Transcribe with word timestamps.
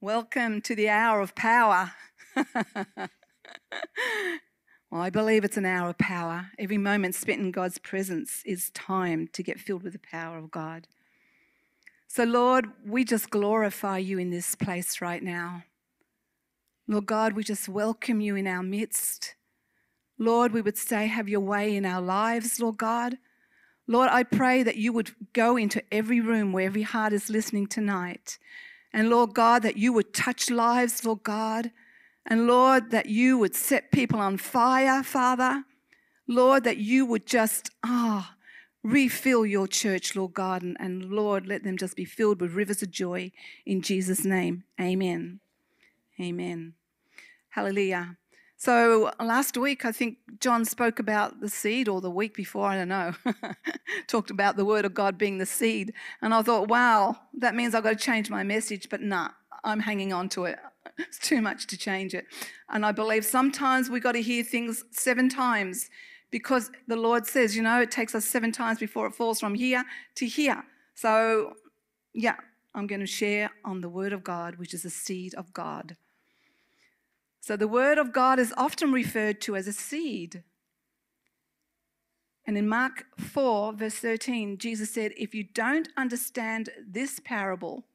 Welcome 0.00 0.60
to 0.62 0.74
the 0.74 0.88
hour 0.88 1.20
of 1.20 1.34
power. 1.36 1.92
well, 2.34 2.48
I 4.92 5.10
believe 5.10 5.44
it's 5.44 5.56
an 5.56 5.66
hour 5.66 5.90
of 5.90 5.98
power. 5.98 6.50
Every 6.58 6.78
moment 6.78 7.14
spent 7.14 7.40
in 7.40 7.52
God's 7.52 7.78
presence 7.78 8.42
is 8.44 8.70
time 8.70 9.28
to 9.34 9.42
get 9.44 9.60
filled 9.60 9.84
with 9.84 9.92
the 9.92 10.00
power 10.00 10.38
of 10.38 10.50
God. 10.50 10.88
So, 12.08 12.24
Lord, 12.24 12.66
we 12.84 13.04
just 13.04 13.30
glorify 13.30 13.98
you 13.98 14.18
in 14.18 14.30
this 14.30 14.56
place 14.56 15.00
right 15.00 15.22
now. 15.22 15.62
Lord 16.88 17.06
God, 17.06 17.34
we 17.34 17.44
just 17.44 17.68
welcome 17.68 18.20
you 18.20 18.34
in 18.34 18.48
our 18.48 18.62
midst. 18.62 19.36
Lord, 20.18 20.52
we 20.52 20.60
would 20.60 20.76
say, 20.76 21.06
have 21.06 21.28
your 21.28 21.40
way 21.40 21.76
in 21.76 21.84
our 21.84 22.00
lives, 22.02 22.60
Lord 22.60 22.76
God. 22.76 23.18
Lord, 23.86 24.08
I 24.10 24.22
pray 24.22 24.62
that 24.62 24.76
you 24.76 24.92
would 24.92 25.12
go 25.32 25.56
into 25.56 25.82
every 25.92 26.20
room 26.20 26.52
where 26.52 26.66
every 26.66 26.82
heart 26.82 27.12
is 27.12 27.30
listening 27.30 27.66
tonight 27.66 28.38
and 28.92 29.10
Lord 29.10 29.34
God, 29.34 29.62
that 29.62 29.76
you 29.76 29.92
would 29.92 30.14
touch 30.14 30.50
lives, 30.50 31.04
Lord 31.04 31.22
God. 31.22 31.70
And 32.26 32.46
Lord, 32.46 32.90
that 32.90 33.06
you 33.06 33.38
would 33.38 33.54
set 33.54 33.90
people 33.90 34.18
on 34.18 34.36
fire, 34.38 35.02
Father. 35.02 35.64
Lord, 36.26 36.64
that 36.64 36.78
you 36.78 37.06
would 37.06 37.26
just, 37.26 37.70
ah, 37.84 38.32
oh, 38.32 38.34
refill 38.82 39.46
your 39.46 39.66
church, 39.66 40.14
Lord 40.14 40.34
God. 40.34 40.62
And, 40.62 40.76
and 40.78 41.10
Lord, 41.10 41.46
let 41.46 41.64
them 41.64 41.76
just 41.76 41.96
be 41.96 42.04
filled 42.04 42.40
with 42.40 42.52
rivers 42.52 42.82
of 42.82 42.90
joy 42.90 43.32
in 43.64 43.82
Jesus' 43.82 44.24
name. 44.24 44.64
Amen. 44.80 45.40
Amen. 46.20 46.74
Hallelujah. 47.50 48.16
So 48.60 49.12
last 49.20 49.56
week, 49.56 49.84
I 49.84 49.92
think 49.92 50.18
John 50.40 50.64
spoke 50.64 50.98
about 50.98 51.40
the 51.40 51.48
seed, 51.48 51.88
or 51.88 52.00
the 52.00 52.10
week 52.10 52.34
before, 52.34 52.66
I 52.66 52.74
don't 52.74 52.88
know, 52.88 53.14
talked 54.08 54.32
about 54.32 54.56
the 54.56 54.64
word 54.64 54.84
of 54.84 54.94
God 54.94 55.16
being 55.16 55.38
the 55.38 55.46
seed. 55.46 55.92
And 56.22 56.34
I 56.34 56.42
thought, 56.42 56.68
wow, 56.68 57.16
that 57.34 57.54
means 57.54 57.72
I've 57.72 57.84
got 57.84 57.90
to 57.90 58.04
change 58.04 58.30
my 58.30 58.42
message, 58.42 58.88
but 58.90 59.00
nah, 59.00 59.28
I'm 59.62 59.78
hanging 59.78 60.12
on 60.12 60.28
to 60.30 60.44
it. 60.44 60.58
It's 60.98 61.20
too 61.20 61.40
much 61.40 61.68
to 61.68 61.76
change 61.76 62.12
it. 62.12 62.26
And 62.70 62.84
I 62.84 62.90
believe 62.90 63.24
sometimes 63.24 63.88
we've 63.88 64.02
got 64.02 64.12
to 64.12 64.22
hear 64.22 64.42
things 64.42 64.82
seven 64.90 65.28
times 65.28 65.88
because 66.32 66.72
the 66.88 66.96
Lord 66.96 67.24
says, 67.24 67.54
you 67.54 67.62
know, 67.62 67.80
it 67.80 67.92
takes 67.92 68.16
us 68.16 68.24
seven 68.24 68.50
times 68.50 68.80
before 68.80 69.06
it 69.06 69.14
falls 69.14 69.38
from 69.38 69.54
here 69.54 69.84
to 70.16 70.26
here. 70.26 70.64
So, 70.96 71.52
yeah, 72.12 72.34
I'm 72.74 72.88
going 72.88 73.00
to 73.00 73.06
share 73.06 73.50
on 73.64 73.80
the 73.80 73.88
word 73.88 74.12
of 74.12 74.24
God, 74.24 74.56
which 74.56 74.74
is 74.74 74.82
the 74.82 74.90
seed 74.90 75.34
of 75.34 75.52
God. 75.52 75.96
So 77.48 77.56
the 77.56 77.66
word 77.66 77.96
of 77.96 78.12
God 78.12 78.38
is 78.38 78.52
often 78.58 78.92
referred 78.92 79.40
to 79.40 79.56
as 79.56 79.66
a 79.66 79.72
seed. 79.72 80.42
And 82.46 82.58
in 82.58 82.68
Mark 82.68 83.06
4, 83.16 83.72
verse 83.72 83.94
13, 83.94 84.58
Jesus 84.58 84.90
said, 84.90 85.12
If 85.16 85.34
you 85.34 85.44
don't 85.44 85.88
understand 85.96 86.68
this 86.86 87.20
parable, 87.20 87.86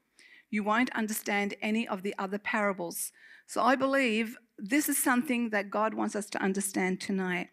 you 0.50 0.64
won't 0.64 0.90
understand 0.95 1.54
any 1.62 1.88
of 1.88 2.02
the 2.02 2.16
other 2.18 2.40
parables. 2.40 3.12
So 3.45 3.62
I 3.62 3.76
believe 3.76 4.38
this 4.58 4.90
is 4.90 4.98
something 4.98 5.52
that 5.52 5.70
God 5.70 5.94
wants 5.94 6.16
us 6.16 6.32
to 6.32 6.42
understand 6.42 7.00
tonight 7.00 7.50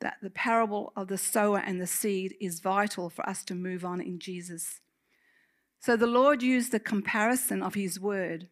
that 0.00 0.16
the 0.20 0.30
parable 0.30 0.92
of 0.96 1.06
the 1.06 1.16
sower 1.16 1.58
and 1.64 1.80
the 1.80 1.86
seed 1.86 2.34
is 2.40 2.58
vital 2.58 3.08
for 3.08 3.24
us 3.28 3.44
to 3.44 3.54
move 3.54 3.84
on 3.84 4.00
in 4.00 4.18
Jesus. 4.18 4.80
So 5.78 5.96
the 5.96 6.08
Lord 6.08 6.42
used 6.42 6.72
the 6.72 6.80
comparison 6.80 7.62
of 7.62 7.74
his 7.74 8.00
word 8.00 8.48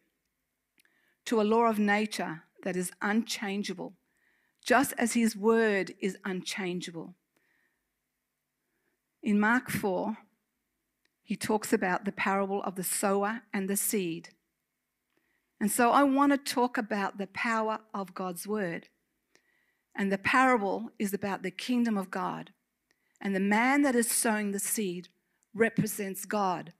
to 1.25 1.41
a 1.41 1.43
law 1.43 1.65
of 1.65 1.77
nature 1.77 2.43
that 2.63 2.75
is 2.75 2.91
unchangeable, 3.01 3.93
just 4.63 4.93
as 4.97 5.13
his 5.13 5.35
word 5.35 5.93
is 6.01 6.17
unchangeable. 6.25 7.15
In 9.21 9.39
Mark 9.39 9.69
4, 9.69 10.17
he 11.21 11.37
talks 11.37 11.71
about 11.71 12.03
the 12.03 12.11
parable 12.11 12.61
of 12.63 12.75
the 12.75 12.83
sower 12.83 13.43
and 13.53 13.69
the 13.69 13.77
seed. 13.77 14.29
And 15.59 15.71
so 15.71 15.91
I 15.91 16.03
want 16.03 16.33
to 16.33 16.37
talk 16.37 16.77
about 16.77 17.17
the 17.17 17.27
power 17.27 17.79
of 17.93 18.13
God's 18.13 18.45
word. 18.45 18.89
And 19.95 20.11
the 20.11 20.17
parable 20.17 20.89
is 20.99 21.13
about 21.13 21.43
the 21.43 21.51
kingdom 21.51 21.97
of 21.97 22.11
God. 22.11 22.51
And 23.21 23.33
the 23.33 23.39
man 23.39 23.83
that 23.83 23.95
is 23.95 24.11
sowing 24.11 24.51
the 24.51 24.59
seed 24.59 25.07
represents 25.53 26.25
God. 26.25 26.73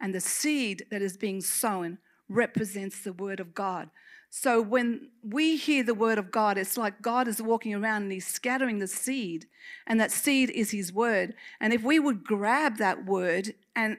And 0.00 0.14
the 0.14 0.20
seed 0.20 0.86
that 0.90 1.02
is 1.02 1.16
being 1.16 1.40
sown 1.40 1.98
represents 2.28 3.02
the 3.02 3.12
word 3.12 3.40
of 3.40 3.54
God. 3.54 3.90
So 4.34 4.62
when 4.62 5.10
we 5.22 5.58
hear 5.58 5.82
the 5.82 5.92
word 5.92 6.16
of 6.16 6.30
God, 6.30 6.56
it's 6.56 6.78
like 6.78 7.02
God 7.02 7.28
is 7.28 7.42
walking 7.42 7.74
around 7.74 8.04
and 8.04 8.12
he's 8.12 8.26
scattering 8.26 8.78
the 8.78 8.86
seed, 8.86 9.46
and 9.86 10.00
that 10.00 10.10
seed 10.10 10.48
is 10.48 10.70
his 10.70 10.90
word. 10.90 11.34
And 11.60 11.74
if 11.74 11.82
we 11.82 11.98
would 11.98 12.24
grab 12.24 12.78
that 12.78 13.04
word 13.04 13.52
and 13.76 13.98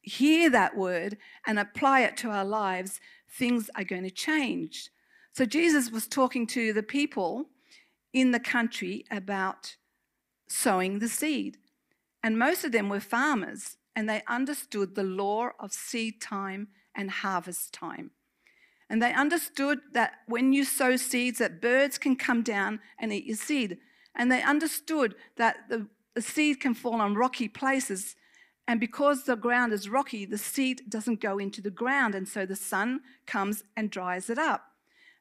hear 0.00 0.48
that 0.48 0.76
word 0.76 1.18
and 1.44 1.58
apply 1.58 2.02
it 2.02 2.16
to 2.18 2.30
our 2.30 2.44
lives, 2.44 3.00
things 3.28 3.68
are 3.74 3.82
going 3.82 4.04
to 4.04 4.12
change. 4.12 4.90
So 5.32 5.44
Jesus 5.44 5.90
was 5.90 6.06
talking 6.06 6.46
to 6.48 6.72
the 6.72 6.84
people 6.84 7.46
in 8.12 8.30
the 8.30 8.38
country 8.38 9.04
about 9.10 9.74
sowing 10.46 11.00
the 11.00 11.08
seed. 11.08 11.58
And 12.22 12.38
most 12.38 12.62
of 12.62 12.70
them 12.70 12.88
were 12.88 13.00
farmers, 13.00 13.76
and 13.96 14.08
they 14.08 14.22
understood 14.28 14.94
the 14.94 15.02
law 15.02 15.48
of 15.58 15.72
seed 15.72 16.20
time 16.20 16.68
and 16.94 17.10
harvest 17.10 17.74
time. 17.74 18.12
And 18.90 19.02
they 19.02 19.12
understood 19.12 19.80
that 19.92 20.20
when 20.26 20.52
you 20.52 20.64
sow 20.64 20.96
seeds, 20.96 21.38
that 21.38 21.62
birds 21.62 21.98
can 21.98 22.16
come 22.16 22.42
down 22.42 22.80
and 22.98 23.12
eat 23.12 23.24
your 23.24 23.36
seed. 23.36 23.78
And 24.14 24.30
they 24.30 24.42
understood 24.42 25.14
that 25.36 25.68
the, 25.68 25.88
the 26.14 26.22
seed 26.22 26.60
can 26.60 26.74
fall 26.74 27.00
on 27.00 27.14
rocky 27.14 27.48
places. 27.48 28.14
And 28.68 28.78
because 28.78 29.24
the 29.24 29.36
ground 29.36 29.72
is 29.72 29.88
rocky, 29.88 30.24
the 30.24 30.38
seed 30.38 30.82
doesn't 30.88 31.20
go 31.20 31.38
into 31.38 31.60
the 31.60 31.70
ground. 31.70 32.14
And 32.14 32.28
so 32.28 32.46
the 32.46 32.56
sun 32.56 33.00
comes 33.26 33.64
and 33.76 33.90
dries 33.90 34.30
it 34.30 34.38
up. 34.38 34.64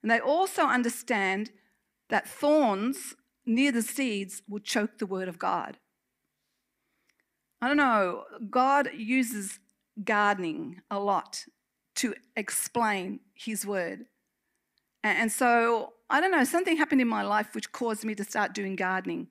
And 0.02 0.12
they 0.12 0.19
also 0.19 0.63
understand 0.63 1.52
that 2.09 2.28
thorns 2.28 3.16
near 3.46 3.72
the 3.72 3.81
seeds 3.81 4.41
will 4.47 4.59
choke 4.59 4.97
the 4.97 5.06
word 5.06 5.28
of 5.28 5.40
God. 5.40 5.78
I 7.62 7.68
don't 7.68 7.78
know, 7.78 8.23
God 8.50 8.90
uses 8.94 9.59
gardening 10.03 10.81
a 10.91 11.00
lot 11.00 11.46
to 11.95 12.15
explain 12.35 13.19
his 13.33 13.65
word. 13.65 14.05
And 15.03 15.31
so, 15.31 15.93
I 16.09 16.21
don't 16.21 16.31
know, 16.31 16.43
something 16.43 16.77
happened 16.77 17.01
in 17.01 17.07
my 17.07 17.23
life 17.23 17.53
which 17.53 17.71
caused 17.71 18.05
me 18.05 18.15
to 18.15 18.23
start 18.23 18.53
doing 18.53 18.75
gardening. 18.75 19.27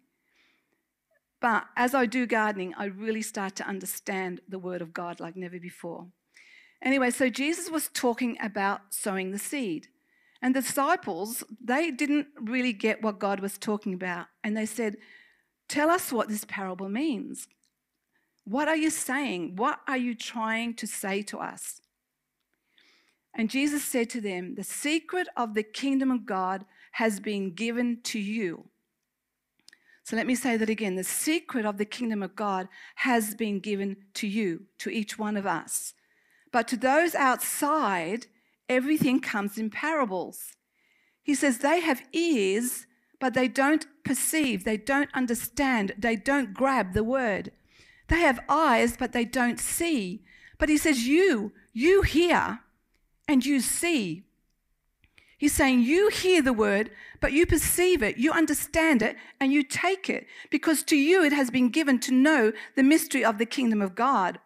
But 1.40 1.64
as 1.76 1.94
I 1.94 2.06
do 2.06 2.26
gardening, 2.26 2.72
I 2.76 2.84
really 2.84 3.22
start 3.22 3.56
to 3.56 3.66
understand 3.66 4.40
the 4.48 4.58
word 4.58 4.80
of 4.80 4.92
God 4.92 5.18
like 5.18 5.34
never 5.34 5.58
before. 5.58 6.06
Anyway, 6.82 7.10
so 7.10 7.28
Jesus 7.28 7.70
was 7.70 7.88
talking 7.88 8.36
about 8.40 8.80
sowing 8.90 9.30
the 9.30 9.38
seed. 9.38 9.88
And 10.40 10.54
the 10.54 10.60
disciples, 10.60 11.44
they 11.62 11.90
didn't 11.90 12.26
really 12.40 12.72
get 12.72 13.02
what 13.02 13.20
God 13.20 13.40
was 13.40 13.58
talking 13.58 13.94
about. 13.94 14.26
And 14.42 14.56
they 14.56 14.66
said, 14.66 14.96
Tell 15.68 15.88
us 15.88 16.12
what 16.12 16.28
this 16.28 16.44
parable 16.44 16.88
means. 16.88 17.48
What 18.44 18.68
are 18.68 18.76
you 18.76 18.90
saying? 18.90 19.56
What 19.56 19.80
are 19.86 19.96
you 19.96 20.14
trying 20.14 20.74
to 20.74 20.86
say 20.86 21.22
to 21.22 21.38
us? 21.38 21.81
And 23.34 23.50
Jesus 23.50 23.84
said 23.84 24.10
to 24.10 24.20
them, 24.20 24.54
The 24.54 24.64
secret 24.64 25.28
of 25.36 25.54
the 25.54 25.62
kingdom 25.62 26.10
of 26.10 26.26
God 26.26 26.64
has 26.92 27.20
been 27.20 27.54
given 27.54 28.00
to 28.04 28.18
you. 28.18 28.66
So 30.04 30.16
let 30.16 30.26
me 30.26 30.34
say 30.34 30.56
that 30.56 30.68
again. 30.68 30.96
The 30.96 31.04
secret 31.04 31.64
of 31.64 31.78
the 31.78 31.84
kingdom 31.84 32.22
of 32.22 32.36
God 32.36 32.68
has 32.96 33.34
been 33.34 33.60
given 33.60 33.96
to 34.14 34.26
you, 34.26 34.64
to 34.78 34.90
each 34.90 35.18
one 35.18 35.36
of 35.36 35.46
us. 35.46 35.94
But 36.50 36.68
to 36.68 36.76
those 36.76 37.14
outside, 37.14 38.26
everything 38.68 39.20
comes 39.20 39.56
in 39.56 39.70
parables. 39.70 40.56
He 41.22 41.34
says 41.34 41.58
they 41.58 41.80
have 41.80 42.02
ears, 42.12 42.86
but 43.20 43.34
they 43.34 43.48
don't 43.48 43.86
perceive, 44.04 44.64
they 44.64 44.76
don't 44.76 45.08
understand, 45.14 45.94
they 45.96 46.16
don't 46.16 46.52
grab 46.52 46.92
the 46.92 47.04
word. 47.04 47.52
They 48.08 48.20
have 48.20 48.40
eyes, 48.48 48.96
but 48.96 49.12
they 49.12 49.24
don't 49.24 49.60
see. 49.60 50.24
But 50.58 50.68
he 50.68 50.76
says, 50.76 51.06
You, 51.06 51.52
you 51.72 52.02
hear, 52.02 52.60
and 53.28 53.44
you 53.44 53.60
see. 53.60 54.24
He's 55.38 55.54
saying 55.54 55.82
you 55.82 56.08
hear 56.08 56.40
the 56.40 56.52
word, 56.52 56.90
but 57.20 57.32
you 57.32 57.46
perceive 57.46 58.02
it, 58.02 58.16
you 58.16 58.32
understand 58.32 59.02
it, 59.02 59.16
and 59.40 59.52
you 59.52 59.62
take 59.62 60.08
it, 60.08 60.26
because 60.50 60.82
to 60.84 60.96
you 60.96 61.24
it 61.24 61.32
has 61.32 61.50
been 61.50 61.68
given 61.68 61.98
to 62.00 62.12
know 62.12 62.52
the 62.76 62.82
mystery 62.82 63.24
of 63.24 63.38
the 63.38 63.46
kingdom 63.46 63.82
of 63.82 63.94
God. 63.94 64.38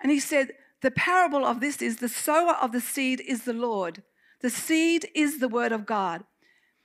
And 0.00 0.12
he 0.12 0.20
said, 0.20 0.52
The 0.82 0.90
parable 0.90 1.44
of 1.44 1.60
this 1.60 1.80
is 1.82 1.96
the 1.96 2.08
sower 2.08 2.52
of 2.60 2.72
the 2.72 2.80
seed 2.80 3.22
is 3.26 3.44
the 3.44 3.52
Lord. 3.52 4.02
The 4.40 4.50
seed 4.50 5.08
is 5.14 5.38
the 5.38 5.48
word 5.48 5.72
of 5.72 5.86
God. 5.86 6.24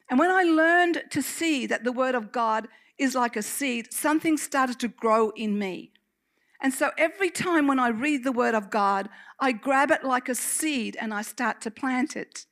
And 0.10 0.20
when 0.20 0.32
I 0.32 0.44
learned 0.44 1.04
to 1.12 1.22
see 1.22 1.66
that 1.68 1.84
the 1.84 1.92
word 1.92 2.16
of 2.16 2.32
God 2.32 2.68
is 2.98 3.16
like 3.16 3.36
a 3.36 3.42
seed, 3.42 3.94
something 3.94 4.38
started 4.38 4.80
to 4.80 4.88
grow 4.88 5.32
in 5.32 5.58
me. 5.58 5.93
And 6.64 6.74
so 6.74 6.92
every 6.98 7.30
time 7.30 7.68
when 7.68 7.78
I 7.78 7.90
read 7.90 8.24
the 8.24 8.32
Word 8.32 8.56
of 8.56 8.70
God, 8.70 9.10
I 9.40 9.52
grab 9.52 9.92
it 9.92 10.06
like 10.06 10.30
a 10.30 10.36
seed 10.36 10.98
and 11.00 11.14
I 11.14 11.22
start 11.22 11.60
to 11.62 11.72
plant 11.72 12.16
it. 12.16 12.46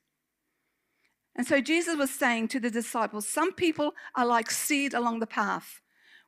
And 1.35 1.47
so 1.47 1.61
Jesus 1.61 1.95
was 1.95 2.11
saying 2.11 2.49
to 2.49 2.59
the 2.59 2.69
disciples, 2.69 3.25
Some 3.25 3.53
people 3.53 3.93
are 4.15 4.25
like 4.25 4.51
seed 4.51 4.93
along 4.93 5.19
the 5.19 5.27
path 5.27 5.79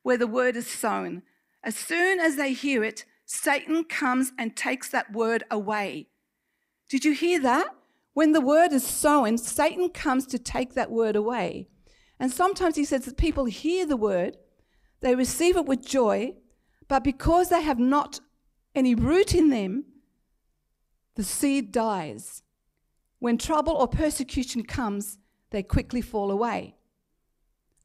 where 0.01 0.17
the 0.17 0.27
word 0.27 0.55
is 0.55 0.67
sown. 0.67 1.23
As 1.63 1.75
soon 1.75 2.19
as 2.19 2.35
they 2.35 2.53
hear 2.53 2.83
it, 2.83 3.05
Satan 3.25 3.83
comes 3.83 4.31
and 4.37 4.55
takes 4.55 4.89
that 4.89 5.11
word 5.11 5.43
away. 5.49 6.07
Did 6.89 7.05
you 7.05 7.13
hear 7.13 7.39
that? 7.41 7.67
When 8.13 8.31
the 8.31 8.41
word 8.41 8.71
is 8.73 8.85
sown, 8.85 9.37
Satan 9.37 9.89
comes 9.89 10.27
to 10.27 10.37
take 10.37 10.73
that 10.73 10.91
word 10.91 11.15
away. 11.15 11.67
And 12.19 12.31
sometimes 12.31 12.75
he 12.75 12.85
says 12.85 13.05
that 13.05 13.17
people 13.17 13.45
hear 13.45 13.85
the 13.85 13.97
word, 13.97 14.37
they 15.01 15.15
receive 15.15 15.57
it 15.57 15.65
with 15.65 15.85
joy, 15.85 16.35
but 16.93 17.03
because 17.03 17.49
they 17.49 17.63
have 17.63 17.79
not 17.79 18.19
any 18.75 18.93
root 18.93 19.33
in 19.33 19.49
them, 19.49 19.83
the 21.15 21.23
seed 21.23 21.71
dies. 21.71 22.43
When 23.17 23.39
trouble 23.39 23.73
or 23.73 23.87
persecution 23.87 24.61
comes, 24.61 25.17
they 25.49 25.63
quickly 25.63 26.01
fall 26.01 26.29
away. 26.29 26.75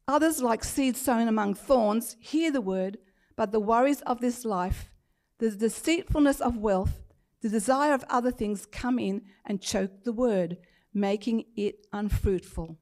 Others, 0.07 0.43
like 0.43 0.63
seeds 0.63 1.01
sown 1.01 1.27
among 1.27 1.55
thorns, 1.55 2.17
hear 2.19 2.51
the 2.51 2.61
word, 2.61 2.99
but 3.35 3.51
the 3.51 3.59
worries 3.59 4.01
of 4.01 4.21
this 4.21 4.45
life, 4.45 4.91
the 5.39 5.49
deceitfulness 5.49 6.39
of 6.39 6.57
wealth, 6.57 7.01
the 7.41 7.49
desire 7.49 7.95
of 7.95 8.05
other 8.11 8.29
things 8.29 8.67
come 8.67 8.99
in 8.99 9.23
and 9.43 9.59
choke 9.59 10.03
the 10.03 10.13
word, 10.13 10.57
making 10.93 11.45
it 11.55 11.87
unfruitful. 11.91 12.77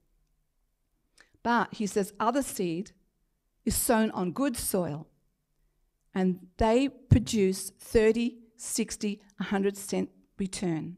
But 1.42 1.76
he 1.76 1.88
says, 1.88 2.12
other 2.20 2.44
seed 2.44 2.92
is 3.64 3.76
sown 3.78 4.12
on 4.12 4.34
good 4.34 4.58
soil, 4.58 5.08
and 6.14 6.40
they 6.58 6.90
produce 6.90 7.70
30, 7.80 8.38
60, 8.56 9.22
100 9.38 9.78
cent 9.78 10.10
return. 10.38 10.98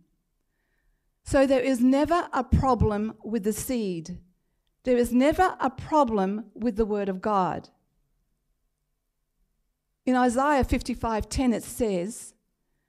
So 1.24 1.46
there 1.46 1.62
is 1.62 1.80
never 1.80 2.28
a 2.34 2.44
problem 2.44 3.14
with 3.24 3.44
the 3.44 3.54
seed. 3.54 4.18
There 4.84 4.98
is 4.98 5.12
never 5.12 5.56
a 5.60 5.70
problem 5.70 6.46
with 6.56 6.76
the 6.76 6.86
word 6.86 7.10
of 7.10 7.22
God. 7.22 7.70
In 10.06 10.16
Isaiah 10.16 10.64
55:10 10.64 11.54
it 11.54 11.64
says 11.64 12.34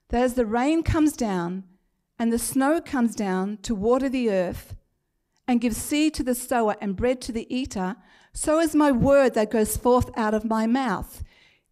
that 0.09 0.23
as 0.23 0.35
the 0.35 0.47
rain 0.47 0.83
comes 0.83 1.13
down 1.13 1.65
and 2.19 2.33
the 2.33 2.39
snow 2.39 2.81
comes 2.81 3.15
down 3.15 3.59
to 3.59 3.75
water 3.75 4.09
the 4.09 4.31
earth 4.31 4.75
and 5.47 5.61
give 5.61 5.77
seed 5.77 6.15
to 6.15 6.23
the 6.23 6.35
sower 6.35 6.77
and 6.81 6.97
bread 6.97 7.21
to 7.21 7.33
the 7.33 7.47
eater, 7.55 7.97
so 8.33 8.59
is 8.59 8.75
my 8.75 8.91
word 8.91 9.35
that 9.35 9.51
goes 9.51 9.77
forth 9.77 10.11
out 10.17 10.33
of 10.33 10.45
my 10.45 10.67
mouth. 10.67 11.23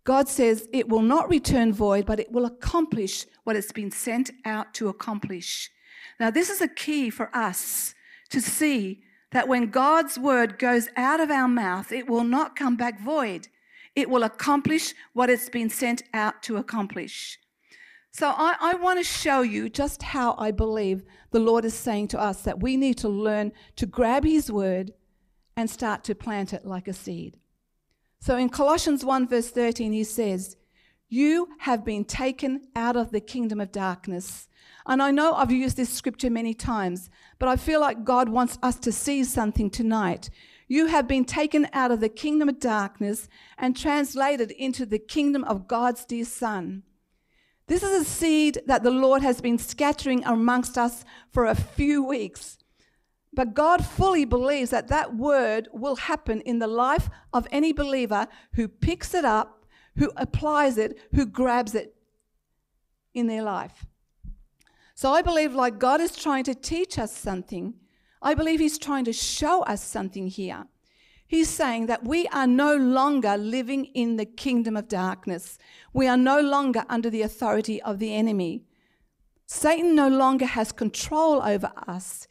God 0.09 0.27
says 0.27 0.67
it 0.73 0.89
will 0.89 1.03
not 1.03 1.29
return 1.29 1.71
void, 1.71 2.07
but 2.07 2.19
it 2.19 2.33
will 2.33 2.47
accomplish 2.47 3.27
what 3.45 3.57
it's 3.57 3.73
been 3.73 3.91
sent 3.91 4.31
out 4.47 4.73
to 4.73 4.89
accomplish. 4.89 5.71
Now, 6.19 6.31
this 6.31 6.49
is 6.49 6.63
a 6.63 6.67
key 6.67 7.11
for 7.11 7.29
us 7.37 7.95
to 8.31 8.41
see 8.41 9.03
that 9.33 9.49
when 9.49 9.69
God's 9.69 10.19
word 10.19 10.59
goes 10.59 10.89
out 10.97 11.21
of 11.21 11.31
our 11.31 11.47
mouth, 11.47 11.93
it 11.93 12.09
will 12.09 12.25
not 12.25 12.57
come 12.57 12.75
back 12.75 12.99
void. 13.03 13.49
It 13.95 14.09
will 14.09 14.23
accomplish 14.23 14.95
what 15.13 15.29
it's 15.29 15.51
been 15.51 15.69
sent 15.69 16.05
out 16.15 16.43
to 16.45 16.57
accomplish. 16.57 17.39
So 18.11 18.29
I, 18.31 18.57
I 18.63 18.75
want 18.77 18.99
to 18.99 19.05
show 19.05 19.43
you 19.43 19.69
just 19.69 20.03
how 20.03 20.37
I 20.39 20.53
believe 20.53 21.03
the 21.33 21.39
Lord 21.39 21.67
is 21.67 21.75
saying 21.75 22.09
to 22.09 22.19
us 22.19 22.41
that 22.45 22.63
we 22.63 22.79
need 22.79 22.97
to 22.97 23.11
learn 23.11 23.53
to 23.77 23.85
grab 23.85 24.25
His 24.25 24.51
word 24.51 24.95
and 25.55 25.69
start 25.69 26.03
to 26.05 26.15
plant 26.15 26.55
it 26.55 26.65
like 26.65 26.89
a 26.89 26.95
seed. 26.95 27.37
So 28.21 28.37
in 28.37 28.49
Colossians 28.49 29.05
1, 29.05 29.29
verse 29.29 29.51
13, 29.51 29.93
he 29.93 30.05
says, 30.05 30.57
You 31.09 31.49
have 31.61 31.85
been 31.85 32.05
taken 32.05 32.69
out 32.75 32.97
of 32.97 33.11
the 33.11 33.21
kingdom 33.21 33.61
of 33.61 33.73
darkness. 33.73 34.49
And 34.87 35.03
I 35.03 35.11
know 35.11 35.35
I've 35.35 35.53
used 35.53 35.77
this 35.77 35.91
scripture 35.91 36.31
many 36.31 36.55
times, 36.55 37.11
but 37.39 37.49
I 37.49 37.57
feel 37.57 37.81
like 37.81 38.05
God 38.05 38.29
wants 38.29 38.59
us 38.63 38.79
to 38.81 38.93
see 38.93 39.23
something 39.25 39.71
tonight. 39.71 40.31
You 40.67 40.87
have 40.87 41.09
been 41.09 41.25
taken 41.25 41.69
out 41.73 41.91
of 41.91 42.01
the 42.01 42.09
kingdom 42.09 42.49
of 42.49 42.61
darkness 42.61 43.29
and 43.57 43.77
translated 43.77 44.51
into 44.51 44.85
the 44.85 44.99
kingdom 44.99 45.45
of 45.45 45.69
God's 45.69 46.05
dear 46.05 46.25
Son. 46.25 46.83
This 47.67 47.83
is 47.83 48.03
a 48.03 48.05
seed 48.05 48.63
that 48.67 48.83
the 48.83 48.91
Lord 48.91 49.23
has 49.23 49.41
been 49.41 49.59
scattering 49.59 50.25
amongst 50.25 50.79
us 50.79 51.05
for 51.33 51.45
a 51.45 51.55
few 51.55 52.03
weeks. 52.03 52.59
But 53.39 53.55
God 53.55 53.85
fully 53.85 54.25
believes 54.25 54.71
that 54.71 54.89
that 54.89 55.15
word 55.15 55.69
will 55.73 55.95
happen 55.95 56.41
in 56.41 56.59
the 56.59 56.67
life 56.67 57.09
of 57.33 57.47
any 57.53 57.73
believer 57.73 58.27
who 58.55 58.67
picks 58.67 59.15
it 59.15 59.25
up, 59.25 59.65
who 59.95 60.11
applies 60.17 60.77
it, 60.77 60.99
who 61.15 61.25
grabs 61.25 61.77
it 61.77 61.95
in 63.15 63.29
their 63.29 63.45
life. 63.45 63.87
So 64.97 65.13
I 65.13 65.23
believe, 65.23 65.55
like 65.55 65.79
God 65.79 66.01
is 66.01 66.17
trying 66.17 66.43
to 66.51 66.55
teach 66.57 66.99
us 66.99 67.17
something 67.17 67.75
I 68.21 68.35
believe 68.35 68.59
he's 68.59 68.79
trying 68.79 69.05
to 69.05 69.13
show 69.13 69.63
us 69.63 69.85
something 69.85 70.27
here. 70.27 70.67
He's 71.29 71.49
saying 71.49 71.87
that 71.87 72.05
we 72.05 72.27
are 72.33 72.49
no 72.49 72.75
longer 72.75 73.37
living 73.37 73.85
in 73.95 74.17
the 74.17 74.27
kingdom 74.27 74.77
of 74.77 74.89
darkness. 74.89 75.59
We 75.93 76.09
are 76.09 76.17
no 76.17 76.41
longer 76.41 76.85
under 76.89 77.09
the 77.09 77.23
authority 77.23 77.81
of 77.83 78.01
the 78.01 78.13
enemy. 78.13 78.65
Satan 79.47 79.95
no 79.95 80.09
longer 80.09 80.47
has 80.47 80.73
control 80.73 81.41
over 81.41 81.71
us. 81.87 82.27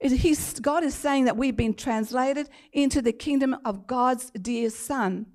It, 0.00 0.62
God 0.62 0.84
is 0.84 0.94
saying 0.94 1.24
that 1.24 1.36
we've 1.36 1.56
been 1.56 1.74
translated 1.74 2.48
into 2.72 3.02
the 3.02 3.12
kingdom 3.12 3.56
of 3.64 3.86
God's 3.86 4.30
dear 4.30 4.70
Son. 4.70 5.26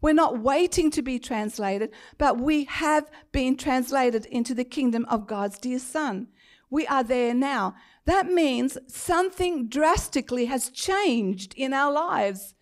We're 0.00 0.12
not 0.12 0.40
waiting 0.40 0.90
to 0.92 1.02
be 1.02 1.18
translated, 1.18 1.90
but 2.18 2.38
we 2.38 2.64
have 2.64 3.10
been 3.32 3.56
translated 3.56 4.26
into 4.26 4.54
the 4.54 4.64
kingdom 4.64 5.06
of 5.08 5.26
God's 5.26 5.58
dear 5.58 5.78
Son. 5.78 6.28
We 6.70 6.86
are 6.86 7.02
there 7.02 7.34
now. 7.34 7.74
That 8.04 8.26
means 8.26 8.76
something 8.86 9.68
drastically 9.68 10.44
has 10.44 10.68
changed 10.68 11.54
in 11.56 11.72
our 11.72 11.90
lives. 11.90 12.54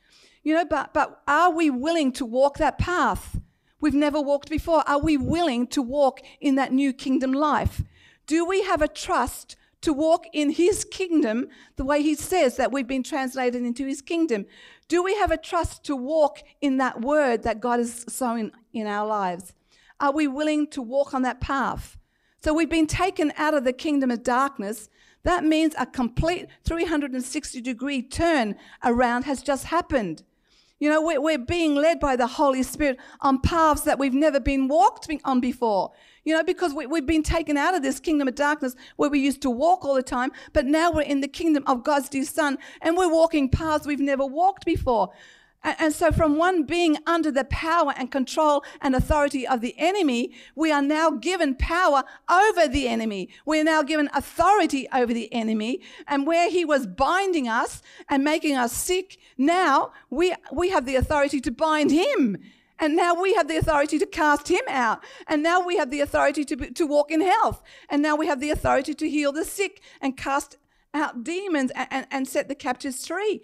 You 0.42 0.54
know, 0.54 0.64
but, 0.64 0.94
but 0.94 1.22
are 1.26 1.50
we 1.50 1.68
willing 1.68 2.12
to 2.12 2.24
walk 2.24 2.58
that 2.58 2.78
path? 2.78 3.40
We've 3.80 3.94
never 3.94 4.20
walked 4.20 4.48
before. 4.48 4.88
Are 4.88 5.00
we 5.00 5.16
willing 5.16 5.66
to 5.68 5.82
walk 5.82 6.20
in 6.40 6.54
that 6.54 6.72
new 6.72 6.92
kingdom 6.92 7.32
life? 7.32 7.82
Do 8.26 8.44
we 8.44 8.62
have 8.62 8.80
a 8.80 8.88
trust 8.88 9.56
to 9.82 9.92
walk 9.92 10.26
in 10.32 10.50
his 10.50 10.84
kingdom 10.84 11.48
the 11.76 11.84
way 11.84 12.02
he 12.02 12.14
says 12.14 12.56
that 12.56 12.72
we've 12.72 12.86
been 12.86 13.02
translated 13.02 13.62
into 13.62 13.86
his 13.86 14.02
kingdom? 14.02 14.46
Do 14.88 15.02
we 15.02 15.14
have 15.16 15.30
a 15.30 15.36
trust 15.36 15.84
to 15.84 15.96
walk 15.96 16.42
in 16.60 16.78
that 16.78 17.00
word 17.00 17.42
that 17.44 17.60
God 17.60 17.78
has 17.78 18.04
sown 18.08 18.52
in 18.72 18.86
our 18.86 19.06
lives? 19.06 19.52
Are 20.00 20.12
we 20.12 20.26
willing 20.26 20.66
to 20.68 20.82
walk 20.82 21.14
on 21.14 21.22
that 21.22 21.40
path? 21.40 21.96
So 22.42 22.52
we've 22.52 22.68
been 22.68 22.88
taken 22.88 23.32
out 23.36 23.54
of 23.54 23.64
the 23.64 23.72
kingdom 23.72 24.10
of 24.10 24.22
darkness 24.22 24.88
that 25.24 25.44
means 25.44 25.74
a 25.78 25.86
complete 25.86 26.46
360 26.64 27.60
degree 27.60 28.02
turn 28.02 28.56
around 28.84 29.24
has 29.24 29.42
just 29.42 29.66
happened. 29.66 30.22
You 30.80 30.88
know, 30.88 31.00
we're 31.00 31.38
being 31.38 31.76
led 31.76 32.00
by 32.00 32.16
the 32.16 32.26
Holy 32.26 32.64
Spirit 32.64 32.98
on 33.20 33.40
paths 33.40 33.82
that 33.82 34.00
we've 34.00 34.14
never 34.14 34.40
been 34.40 34.66
walked 34.66 35.08
on 35.24 35.40
before. 35.40 35.92
You 36.24 36.36
know, 36.36 36.44
because 36.44 36.72
we, 36.72 36.86
we've 36.86 37.06
been 37.06 37.22
taken 37.22 37.56
out 37.56 37.74
of 37.74 37.82
this 37.82 37.98
kingdom 37.98 38.28
of 38.28 38.34
darkness 38.34 38.76
where 38.96 39.10
we 39.10 39.18
used 39.18 39.42
to 39.42 39.50
walk 39.50 39.84
all 39.84 39.94
the 39.94 40.02
time, 40.02 40.30
but 40.52 40.66
now 40.66 40.92
we're 40.92 41.02
in 41.02 41.20
the 41.20 41.28
kingdom 41.28 41.64
of 41.66 41.82
God's 41.82 42.08
dear 42.08 42.24
Son 42.24 42.58
and 42.80 42.96
we're 42.96 43.12
walking 43.12 43.48
paths 43.48 43.86
we've 43.86 43.98
never 43.98 44.24
walked 44.24 44.64
before. 44.64 45.12
And 45.64 45.94
so, 45.94 46.10
from 46.10 46.36
one 46.36 46.64
being 46.64 46.98
under 47.06 47.30
the 47.30 47.44
power 47.44 47.94
and 47.96 48.10
control 48.10 48.64
and 48.80 48.96
authority 48.96 49.46
of 49.46 49.60
the 49.60 49.76
enemy, 49.78 50.32
we 50.56 50.72
are 50.72 50.82
now 50.82 51.10
given 51.10 51.54
power 51.54 52.02
over 52.28 52.66
the 52.66 52.88
enemy. 52.88 53.28
We 53.46 53.60
are 53.60 53.64
now 53.64 53.84
given 53.84 54.10
authority 54.12 54.88
over 54.92 55.14
the 55.14 55.32
enemy. 55.32 55.80
And 56.08 56.26
where 56.26 56.50
he 56.50 56.64
was 56.64 56.88
binding 56.88 57.46
us 57.46 57.80
and 58.08 58.24
making 58.24 58.56
us 58.56 58.72
sick, 58.72 59.18
now 59.38 59.92
we, 60.10 60.34
we 60.52 60.70
have 60.70 60.84
the 60.84 60.96
authority 60.96 61.40
to 61.42 61.52
bind 61.52 61.92
him. 61.92 62.38
And 62.78 62.96
now 62.96 63.14
we 63.14 63.34
have 63.34 63.48
the 63.48 63.56
authority 63.56 63.98
to 63.98 64.06
cast 64.06 64.48
him 64.48 64.62
out. 64.68 65.04
And 65.28 65.42
now 65.42 65.64
we 65.64 65.76
have 65.76 65.90
the 65.90 66.00
authority 66.00 66.44
to, 66.46 66.56
to 66.56 66.86
walk 66.86 67.10
in 67.10 67.20
health. 67.20 67.62
And 67.88 68.02
now 68.02 68.16
we 68.16 68.26
have 68.26 68.40
the 68.40 68.50
authority 68.50 68.94
to 68.94 69.08
heal 69.08 69.32
the 69.32 69.44
sick 69.44 69.82
and 70.00 70.16
cast 70.16 70.56
out 70.94 71.24
demons 71.24 71.70
and, 71.74 71.88
and, 71.90 72.06
and 72.10 72.28
set 72.28 72.48
the 72.48 72.54
captives 72.54 73.06
free. 73.06 73.42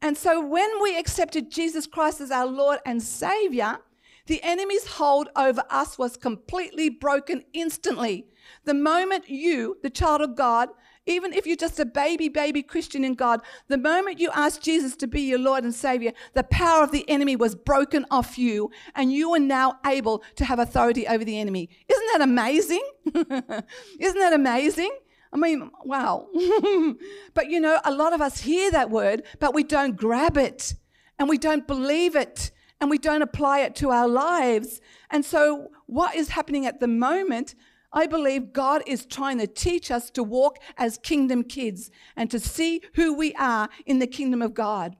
And 0.00 0.16
so 0.16 0.44
when 0.44 0.82
we 0.82 0.98
accepted 0.98 1.50
Jesus 1.50 1.86
Christ 1.86 2.20
as 2.20 2.30
our 2.30 2.46
Lord 2.46 2.80
and 2.84 3.02
Savior, 3.02 3.78
the 4.26 4.42
enemy's 4.42 4.86
hold 4.86 5.28
over 5.36 5.64
us 5.70 5.98
was 5.98 6.16
completely 6.16 6.88
broken 6.88 7.44
instantly. 7.52 8.26
The 8.64 8.74
moment 8.74 9.28
you, 9.28 9.78
the 9.82 9.90
child 9.90 10.20
of 10.20 10.36
God, 10.36 10.70
even 11.06 11.32
if 11.32 11.46
you're 11.46 11.56
just 11.56 11.80
a 11.80 11.84
baby, 11.84 12.28
baby 12.28 12.62
Christian 12.62 13.04
in 13.04 13.14
God, 13.14 13.40
the 13.68 13.78
moment 13.78 14.20
you 14.20 14.30
asked 14.32 14.62
Jesus 14.62 14.94
to 14.96 15.06
be 15.06 15.22
your 15.22 15.38
Lord 15.38 15.64
and 15.64 15.74
Savior, 15.74 16.12
the 16.34 16.44
power 16.44 16.84
of 16.84 16.92
the 16.92 17.08
enemy 17.08 17.34
was 17.34 17.54
broken 17.54 18.06
off 18.10 18.38
you, 18.38 18.70
and 18.94 19.12
you 19.12 19.34
are 19.34 19.40
now 19.40 19.78
able 19.84 20.22
to 20.36 20.44
have 20.44 20.58
authority 20.58 21.06
over 21.06 21.24
the 21.24 21.38
enemy. 21.38 21.68
Isn't 21.88 22.08
that 22.12 22.22
amazing? 22.22 22.82
Isn't 23.14 24.20
that 24.20 24.32
amazing? 24.32 24.96
I 25.32 25.38
mean, 25.38 25.70
wow. 25.84 26.28
but 27.34 27.50
you 27.50 27.58
know, 27.58 27.80
a 27.84 27.92
lot 27.92 28.12
of 28.12 28.20
us 28.20 28.40
hear 28.40 28.70
that 28.70 28.90
word, 28.90 29.24
but 29.40 29.54
we 29.54 29.64
don't 29.64 29.96
grab 29.96 30.36
it 30.36 30.74
and 31.18 31.28
we 31.28 31.38
don't 31.38 31.66
believe 31.66 32.14
it 32.14 32.50
and 32.80 32.90
we 32.90 32.98
don't 32.98 33.22
apply 33.22 33.60
it 33.60 33.74
to 33.76 33.90
our 33.90 34.08
lives. 34.08 34.80
And 35.10 35.24
so, 35.24 35.70
what 35.86 36.14
is 36.14 36.30
happening 36.30 36.66
at 36.66 36.80
the 36.80 36.88
moment? 36.88 37.54
I 37.92 38.06
believe 38.06 38.52
God 38.52 38.82
is 38.86 39.04
trying 39.04 39.38
to 39.38 39.46
teach 39.46 39.90
us 39.90 40.10
to 40.10 40.22
walk 40.22 40.58
as 40.78 40.98
kingdom 40.98 41.44
kids 41.44 41.90
and 42.16 42.30
to 42.30 42.38
see 42.38 42.80
who 42.94 43.14
we 43.14 43.34
are 43.34 43.68
in 43.84 43.98
the 43.98 44.06
kingdom 44.06 44.40
of 44.40 44.54
God. 44.54 44.96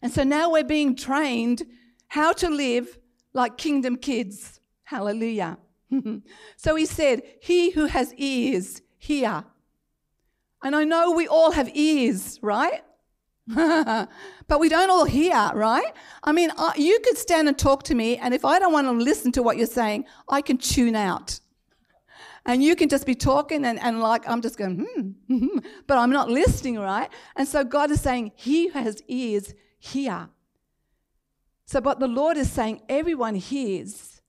And 0.00 0.12
so 0.12 0.22
now 0.22 0.50
we're 0.50 0.64
being 0.64 0.96
trained 0.96 1.64
how 2.08 2.32
to 2.34 2.48
live 2.48 2.98
like 3.32 3.58
kingdom 3.58 3.96
kids. 3.96 4.60
Hallelujah. 4.84 5.58
so 6.56 6.74
he 6.76 6.86
said, 6.86 7.22
He 7.40 7.70
who 7.70 7.86
has 7.86 8.14
ears, 8.14 8.80
hear. 8.98 9.44
And 10.62 10.74
I 10.74 10.84
know 10.84 11.12
we 11.12 11.28
all 11.28 11.52
have 11.52 11.70
ears, 11.74 12.38
right? 12.42 12.82
but 13.46 14.60
we 14.60 14.68
don't 14.68 14.90
all 14.90 15.04
hear, 15.04 15.50
right? 15.54 15.92
I 16.22 16.32
mean, 16.32 16.50
I, 16.58 16.72
you 16.76 16.98
could 17.00 17.16
stand 17.16 17.48
and 17.48 17.58
talk 17.58 17.82
to 17.84 17.94
me, 17.94 18.16
and 18.18 18.34
if 18.34 18.44
I 18.44 18.58
don't 18.58 18.72
want 18.72 18.86
to 18.86 18.92
listen 18.92 19.32
to 19.32 19.42
what 19.42 19.56
you're 19.56 19.66
saying, 19.66 20.04
I 20.28 20.42
can 20.42 20.58
tune 20.58 20.96
out. 20.96 21.40
And 22.46 22.62
you 22.62 22.76
can 22.76 22.88
just 22.88 23.06
be 23.06 23.14
talking, 23.14 23.64
and, 23.64 23.78
and 23.80 24.00
like, 24.00 24.28
I'm 24.28 24.40
just 24.40 24.56
going, 24.56 24.86
hmm, 24.86 25.10
hmm, 25.28 25.58
but 25.86 25.98
I'm 25.98 26.10
not 26.10 26.30
listening, 26.30 26.78
right? 26.78 27.10
And 27.36 27.46
so 27.46 27.64
God 27.64 27.90
is 27.90 28.00
saying, 28.00 28.32
He 28.34 28.68
has 28.68 29.02
ears, 29.08 29.54
hear. 29.78 30.28
So, 31.66 31.82
but 31.82 32.00
the 32.00 32.08
Lord 32.08 32.38
is 32.38 32.50
saying, 32.50 32.80
everyone 32.88 33.34
hears. 33.34 34.22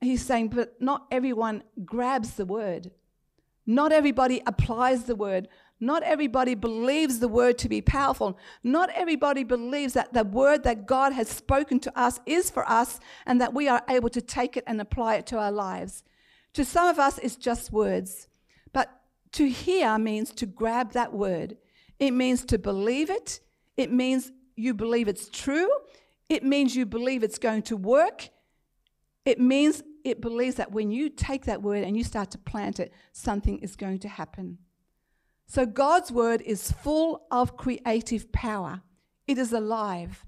He's 0.00 0.24
saying, 0.24 0.48
but 0.48 0.80
not 0.80 1.06
everyone 1.10 1.62
grabs 1.84 2.34
the 2.34 2.46
word. 2.46 2.90
Not 3.66 3.92
everybody 3.92 4.42
applies 4.46 5.04
the 5.04 5.14
word. 5.14 5.48
Not 5.78 6.02
everybody 6.02 6.54
believes 6.54 7.18
the 7.18 7.28
word 7.28 7.58
to 7.58 7.68
be 7.68 7.82
powerful. 7.82 8.38
Not 8.64 8.88
everybody 8.94 9.44
believes 9.44 9.92
that 9.92 10.14
the 10.14 10.24
word 10.24 10.64
that 10.64 10.86
God 10.86 11.12
has 11.12 11.28
spoken 11.28 11.78
to 11.80 11.98
us 11.98 12.18
is 12.24 12.48
for 12.48 12.68
us 12.68 12.98
and 13.26 13.40
that 13.42 13.52
we 13.52 13.68
are 13.68 13.82
able 13.88 14.08
to 14.08 14.22
take 14.22 14.56
it 14.56 14.64
and 14.66 14.80
apply 14.80 15.16
it 15.16 15.26
to 15.26 15.38
our 15.38 15.52
lives. 15.52 16.02
To 16.58 16.64
some 16.64 16.88
of 16.88 16.98
us, 16.98 17.18
it's 17.18 17.36
just 17.36 17.70
words. 17.70 18.26
But 18.72 18.90
to 19.34 19.48
hear 19.48 19.96
means 19.96 20.32
to 20.32 20.44
grab 20.44 20.90
that 20.90 21.12
word, 21.12 21.56
it 22.00 22.10
means 22.10 22.44
to 22.46 22.58
believe 22.58 23.10
it, 23.10 23.38
it 23.76 23.92
means 23.92 24.32
you 24.56 24.74
believe 24.74 25.06
it's 25.06 25.28
true, 25.28 25.70
it 26.28 26.42
means 26.42 26.74
you 26.74 26.84
believe 26.84 27.22
it's 27.22 27.38
going 27.38 27.62
to 27.62 27.76
work. 27.76 28.30
It 29.24 29.38
means 29.38 29.84
it 30.02 30.20
believes 30.20 30.56
that 30.56 30.72
when 30.72 30.90
you 30.90 31.10
take 31.10 31.44
that 31.44 31.62
word 31.62 31.84
and 31.84 31.96
you 31.96 32.02
start 32.02 32.32
to 32.32 32.38
plant 32.38 32.80
it, 32.80 32.92
something 33.12 33.60
is 33.60 33.76
going 33.76 34.00
to 34.00 34.08
happen. 34.08 34.58
So 35.46 35.64
God's 35.64 36.10
word 36.10 36.42
is 36.42 36.72
full 36.72 37.22
of 37.30 37.56
creative 37.56 38.32
power, 38.32 38.82
it 39.28 39.38
is 39.38 39.52
alive. 39.52 40.26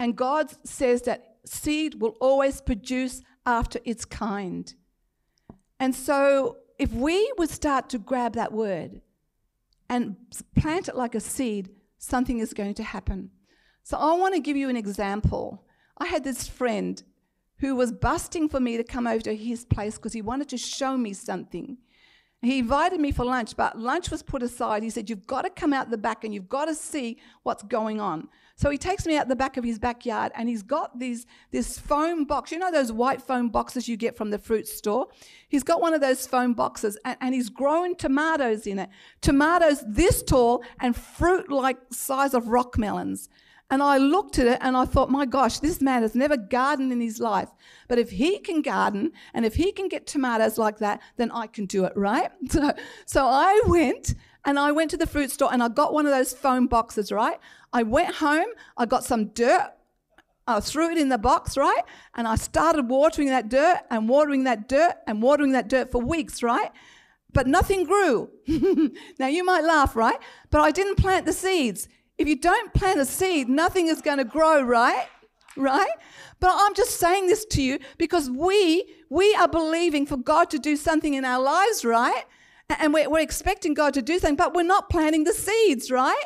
And 0.00 0.16
God 0.16 0.50
says 0.66 1.02
that 1.02 1.36
seed 1.44 2.00
will 2.00 2.16
always 2.20 2.60
produce 2.60 3.22
after 3.46 3.78
its 3.84 4.04
kind. 4.04 4.74
And 5.80 5.94
so 5.94 6.58
if 6.78 6.92
we 6.92 7.32
would 7.38 7.50
start 7.50 7.88
to 7.90 7.98
grab 7.98 8.34
that 8.34 8.52
word 8.52 9.00
and 9.88 10.16
plant 10.56 10.88
it 10.88 10.96
like 10.96 11.14
a 11.14 11.20
seed, 11.20 11.70
something 11.98 12.40
is 12.40 12.52
going 12.52 12.74
to 12.74 12.82
happen. 12.82 13.30
So 13.82 13.96
I 13.96 14.14
want 14.14 14.34
to 14.34 14.40
give 14.40 14.56
you 14.56 14.68
an 14.68 14.76
example. 14.76 15.64
I 15.96 16.06
had 16.06 16.24
this 16.24 16.48
friend 16.48 17.02
who 17.58 17.74
was 17.74 17.92
busting 17.92 18.48
for 18.48 18.60
me 18.60 18.76
to 18.76 18.84
come 18.84 19.06
over 19.06 19.22
to 19.22 19.36
his 19.36 19.64
place 19.64 19.96
because 19.96 20.12
he 20.12 20.22
wanted 20.22 20.48
to 20.50 20.58
show 20.58 20.96
me 20.96 21.12
something. 21.12 21.78
He 22.42 22.58
invited 22.58 23.00
me 23.00 23.12
for 23.12 23.24
lunch, 23.24 23.56
but 23.56 23.78
lunch 23.78 24.10
was 24.10 24.22
put 24.22 24.42
aside. 24.42 24.82
He 24.82 24.90
said, 24.90 25.08
You've 25.08 25.26
got 25.26 25.42
to 25.42 25.50
come 25.50 25.72
out 25.72 25.90
the 25.90 25.98
back 25.98 26.22
and 26.22 26.34
you've 26.34 26.48
got 26.48 26.66
to 26.66 26.74
see 26.74 27.18
what's 27.42 27.62
going 27.62 28.00
on. 28.00 28.28
So 28.58 28.70
he 28.70 28.78
takes 28.78 29.06
me 29.06 29.16
out 29.16 29.28
the 29.28 29.36
back 29.36 29.58
of 29.58 29.64
his 29.64 29.78
backyard 29.78 30.32
and 30.34 30.48
he's 30.48 30.62
got 30.62 30.98
these, 30.98 31.26
this 31.50 31.78
foam 31.78 32.24
box. 32.24 32.50
You 32.50 32.58
know 32.58 32.72
those 32.72 32.90
white 32.90 33.20
foam 33.20 33.50
boxes 33.50 33.86
you 33.86 33.98
get 33.98 34.16
from 34.16 34.30
the 34.30 34.38
fruit 34.38 34.66
store? 34.66 35.08
He's 35.48 35.62
got 35.62 35.82
one 35.82 35.92
of 35.92 36.00
those 36.00 36.26
foam 36.26 36.54
boxes 36.54 36.96
and, 37.04 37.18
and 37.20 37.34
he's 37.34 37.50
growing 37.50 37.96
tomatoes 37.96 38.66
in 38.66 38.78
it. 38.78 38.88
Tomatoes 39.20 39.84
this 39.86 40.22
tall 40.22 40.64
and 40.80 40.96
fruit 40.96 41.50
like 41.50 41.78
size 41.90 42.32
of 42.32 42.48
rock 42.48 42.78
melons. 42.78 43.28
And 43.68 43.82
I 43.82 43.98
looked 43.98 44.38
at 44.38 44.46
it 44.46 44.58
and 44.60 44.76
I 44.76 44.84
thought, 44.84 45.10
my 45.10 45.26
gosh, 45.26 45.58
this 45.58 45.80
man 45.80 46.02
has 46.02 46.14
never 46.14 46.36
gardened 46.36 46.92
in 46.92 47.00
his 47.00 47.18
life. 47.18 47.48
But 47.88 47.98
if 47.98 48.10
he 48.10 48.38
can 48.38 48.62
garden 48.62 49.12
and 49.34 49.44
if 49.44 49.56
he 49.56 49.72
can 49.72 49.88
get 49.88 50.06
tomatoes 50.06 50.56
like 50.56 50.78
that, 50.78 51.00
then 51.16 51.32
I 51.32 51.48
can 51.48 51.66
do 51.66 51.84
it, 51.84 51.92
right? 51.96 52.30
So, 52.50 52.72
so 53.06 53.26
I 53.26 53.60
went 53.66 54.14
and 54.44 54.58
I 54.58 54.70
went 54.70 54.90
to 54.92 54.96
the 54.96 55.06
fruit 55.06 55.30
store 55.32 55.52
and 55.52 55.62
I 55.62 55.68
got 55.68 55.92
one 55.92 56.06
of 56.06 56.12
those 56.12 56.32
foam 56.32 56.68
boxes, 56.68 57.10
right? 57.10 57.38
I 57.72 57.82
went 57.82 58.14
home, 58.14 58.46
I 58.76 58.86
got 58.86 59.04
some 59.04 59.26
dirt, 59.28 59.72
I 60.46 60.60
threw 60.60 60.92
it 60.92 60.98
in 60.98 61.08
the 61.08 61.18
box, 61.18 61.56
right? 61.56 61.82
And 62.14 62.28
I 62.28 62.36
started 62.36 62.88
watering 62.88 63.28
that 63.28 63.48
dirt 63.48 63.80
and 63.90 64.08
watering 64.08 64.44
that 64.44 64.68
dirt 64.68 64.94
and 65.06 65.20
watering 65.20 65.52
that 65.52 65.68
dirt 65.68 65.90
for 65.90 66.00
weeks, 66.00 66.42
right? 66.42 66.70
But 67.32 67.48
nothing 67.48 67.84
grew. 67.84 68.30
now 69.18 69.26
you 69.26 69.44
might 69.44 69.64
laugh, 69.64 69.96
right? 69.96 70.18
But 70.50 70.60
I 70.60 70.70
didn't 70.70 70.96
plant 70.96 71.26
the 71.26 71.32
seeds. 71.32 71.88
If 72.18 72.28
you 72.28 72.36
don't 72.36 72.72
plant 72.72 73.00
a 73.00 73.04
seed, 73.04 73.48
nothing 73.48 73.88
is 73.88 74.00
going 74.00 74.18
to 74.18 74.24
grow, 74.24 74.62
right? 74.62 75.06
Right? 75.56 75.90
But 76.40 76.52
I'm 76.54 76.74
just 76.74 76.98
saying 76.98 77.26
this 77.28 77.44
to 77.46 77.62
you 77.62 77.78
because 77.98 78.30
we 78.30 78.94
we 79.08 79.34
are 79.36 79.48
believing 79.48 80.06
for 80.06 80.16
God 80.16 80.50
to 80.50 80.58
do 80.58 80.76
something 80.76 81.14
in 81.14 81.24
our 81.24 81.40
lives, 81.40 81.84
right? 81.84 82.24
And 82.68 82.92
we're, 82.92 83.08
we're 83.08 83.20
expecting 83.20 83.74
God 83.74 83.94
to 83.94 84.02
do 84.02 84.18
something, 84.18 84.36
but 84.36 84.54
we're 84.54 84.64
not 84.64 84.90
planting 84.90 85.24
the 85.24 85.32
seeds, 85.32 85.90
right? 85.90 86.24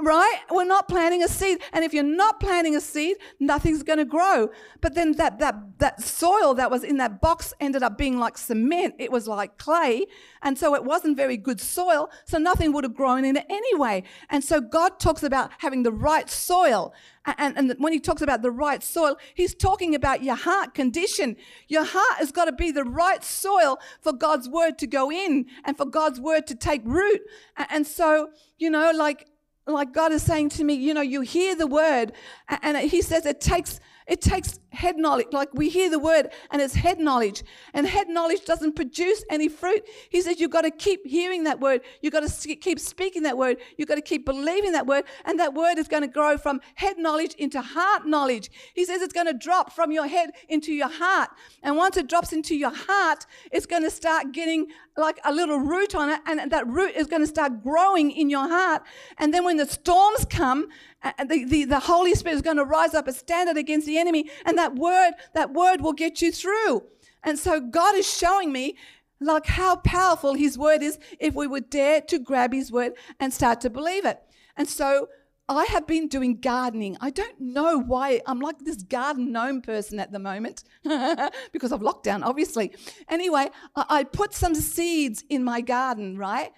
Right? 0.00 0.38
We're 0.50 0.64
not 0.64 0.88
planting 0.88 1.22
a 1.22 1.28
seed. 1.28 1.60
And 1.72 1.84
if 1.84 1.92
you're 1.92 2.04
not 2.04 2.38
planting 2.38 2.76
a 2.76 2.80
seed, 2.80 3.16
nothing's 3.40 3.82
going 3.82 3.98
to 3.98 4.04
grow. 4.04 4.48
But 4.80 4.94
then 4.94 5.12
that, 5.12 5.38
that, 5.40 5.56
that 5.78 6.02
soil 6.02 6.54
that 6.54 6.70
was 6.70 6.84
in 6.84 6.98
that 6.98 7.20
box 7.20 7.52
ended 7.60 7.82
up 7.82 7.98
being 7.98 8.18
like 8.18 8.38
cement. 8.38 8.94
It 8.98 9.10
was 9.10 9.26
like 9.26 9.58
clay. 9.58 10.06
And 10.42 10.56
so 10.56 10.74
it 10.74 10.84
wasn't 10.84 11.16
very 11.16 11.36
good 11.36 11.60
soil. 11.60 12.10
So 12.26 12.38
nothing 12.38 12.72
would 12.72 12.84
have 12.84 12.94
grown 12.94 13.24
in 13.24 13.36
it 13.36 13.46
anyway. 13.50 14.04
And 14.30 14.44
so 14.44 14.60
God 14.60 15.00
talks 15.00 15.24
about 15.24 15.50
having 15.58 15.82
the 15.82 15.92
right 15.92 16.30
soil. 16.30 16.92
And, 17.36 17.58
and 17.58 17.74
when 17.78 17.92
he 17.92 18.00
talks 18.00 18.22
about 18.22 18.42
the 18.42 18.50
right 18.50 18.82
soil, 18.82 19.16
he's 19.34 19.54
talking 19.54 19.94
about 19.94 20.22
your 20.22 20.36
heart 20.36 20.74
condition. 20.74 21.36
Your 21.66 21.84
heart 21.84 22.18
has 22.18 22.32
got 22.32 22.46
to 22.46 22.52
be 22.52 22.70
the 22.70 22.84
right 22.84 23.22
soil 23.22 23.78
for 24.00 24.12
God's 24.12 24.48
word 24.48 24.78
to 24.78 24.86
go 24.86 25.10
in 25.10 25.46
and 25.64 25.76
for 25.76 25.84
God's 25.84 26.20
word 26.20 26.46
to 26.46 26.54
take 26.54 26.82
root. 26.84 27.20
And 27.68 27.86
so, 27.86 28.30
you 28.58 28.70
know, 28.70 28.92
like 28.94 29.27
like 29.68 29.92
God 29.92 30.12
is 30.12 30.22
saying 30.22 30.50
to 30.50 30.64
me, 30.64 30.74
you 30.74 30.94
know, 30.94 31.00
you 31.00 31.20
hear 31.20 31.54
the 31.54 31.66
word, 31.66 32.12
and 32.48 32.76
He 32.76 33.02
says 33.02 33.26
it 33.26 33.40
takes 33.40 33.80
it 34.08 34.22
takes 34.22 34.58
head 34.70 34.96
knowledge. 34.96 35.28
Like 35.32 35.52
we 35.52 35.68
hear 35.68 35.90
the 35.90 35.98
word 35.98 36.30
and 36.50 36.62
it's 36.62 36.74
head 36.74 36.98
knowledge. 36.98 37.44
And 37.74 37.86
head 37.86 38.08
knowledge 38.08 38.44
doesn't 38.44 38.74
produce 38.74 39.22
any 39.30 39.48
fruit. 39.48 39.86
He 40.08 40.22
says 40.22 40.40
you've 40.40 40.50
got 40.50 40.62
to 40.62 40.70
keep 40.70 41.06
hearing 41.06 41.44
that 41.44 41.60
word. 41.60 41.82
You've 42.00 42.12
got 42.12 42.26
to 42.26 42.56
keep 42.56 42.80
speaking 42.80 43.22
that 43.24 43.36
word. 43.36 43.58
You've 43.76 43.88
got 43.88 43.96
to 43.96 44.02
keep 44.02 44.24
believing 44.24 44.72
that 44.72 44.86
word. 44.86 45.04
And 45.26 45.38
that 45.38 45.52
word 45.52 45.78
is 45.78 45.88
going 45.88 46.02
to 46.02 46.08
grow 46.08 46.38
from 46.38 46.60
head 46.74 46.96
knowledge 46.98 47.34
into 47.34 47.60
heart 47.60 48.06
knowledge. 48.06 48.50
He 48.74 48.84
says 48.84 49.02
it's 49.02 49.12
going 49.12 49.26
to 49.26 49.34
drop 49.34 49.72
from 49.72 49.92
your 49.92 50.06
head 50.06 50.30
into 50.48 50.72
your 50.72 50.88
heart. 50.88 51.30
And 51.62 51.76
once 51.76 51.98
it 51.98 52.08
drops 52.08 52.32
into 52.32 52.56
your 52.56 52.72
heart, 52.74 53.26
it's 53.52 53.66
going 53.66 53.82
to 53.82 53.90
start 53.90 54.32
getting 54.32 54.68
like 54.96 55.20
a 55.24 55.32
little 55.32 55.58
root 55.58 55.94
on 55.94 56.08
it. 56.08 56.20
And 56.26 56.50
that 56.50 56.66
root 56.66 56.94
is 56.96 57.06
going 57.06 57.22
to 57.22 57.28
start 57.28 57.62
growing 57.62 58.10
in 58.10 58.30
your 58.30 58.48
heart. 58.48 58.82
And 59.18 59.34
then 59.34 59.44
when 59.44 59.58
the 59.58 59.66
storms 59.66 60.24
come, 60.24 60.68
the, 61.02 61.44
the, 61.44 61.64
the 61.64 61.80
Holy 61.80 62.14
Spirit 62.14 62.36
is 62.36 62.42
going 62.42 62.56
to 62.56 62.64
rise 62.64 62.94
up 62.94 63.08
a 63.08 63.12
standard 63.12 63.56
against 63.56 63.86
the 63.86 63.98
enemy, 63.98 64.30
and 64.44 64.58
that 64.58 64.74
word, 64.74 65.12
that 65.34 65.52
word 65.52 65.80
will 65.80 65.92
get 65.92 66.20
you 66.20 66.32
through. 66.32 66.82
And 67.22 67.38
so 67.38 67.60
God 67.60 67.94
is 67.94 68.12
showing 68.12 68.52
me 68.52 68.76
like 69.20 69.46
how 69.46 69.76
powerful 69.76 70.34
his 70.34 70.56
word 70.56 70.82
is 70.82 70.98
if 71.18 71.34
we 71.34 71.46
would 71.46 71.70
dare 71.70 72.00
to 72.02 72.18
grab 72.18 72.52
his 72.52 72.70
word 72.70 72.92
and 73.18 73.32
start 73.32 73.60
to 73.62 73.70
believe 73.70 74.04
it. 74.04 74.20
And 74.56 74.68
so 74.68 75.08
I 75.48 75.64
have 75.64 75.86
been 75.86 76.08
doing 76.08 76.40
gardening. 76.40 76.96
I 77.00 77.10
don't 77.10 77.40
know 77.40 77.78
why 77.78 78.20
I'm 78.26 78.38
like 78.38 78.58
this 78.60 78.82
garden 78.82 79.32
gnome 79.32 79.62
person 79.62 79.98
at 79.98 80.12
the 80.12 80.18
moment 80.18 80.62
because 81.52 81.72
of 81.72 81.80
lockdown, 81.80 82.22
obviously. 82.22 82.72
Anyway, 83.08 83.48
I 83.74 84.04
put 84.04 84.34
some 84.34 84.54
seeds 84.54 85.24
in 85.30 85.42
my 85.42 85.62
garden, 85.62 86.18
right? 86.18 86.52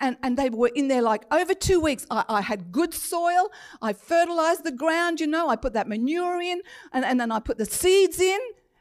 And, 0.00 0.16
and 0.22 0.36
they 0.36 0.50
were 0.50 0.70
in 0.74 0.88
there 0.88 1.02
like 1.02 1.24
over 1.32 1.54
two 1.54 1.80
weeks. 1.80 2.06
I, 2.10 2.24
I, 2.28 2.40
had 2.40 2.72
good 2.72 2.92
soil. 2.92 3.50
I 3.80 3.92
fertilized 3.92 4.64
the 4.64 4.72
ground, 4.72 5.20
you 5.20 5.26
know. 5.26 5.48
I 5.48 5.56
put 5.56 5.72
that 5.72 5.88
manure 5.88 6.40
in, 6.40 6.60
and, 6.92 7.04
and 7.04 7.18
then 7.20 7.32
I 7.32 7.40
put 7.40 7.58
the 7.58 7.64
seeds 7.64 8.20
in, 8.20 8.38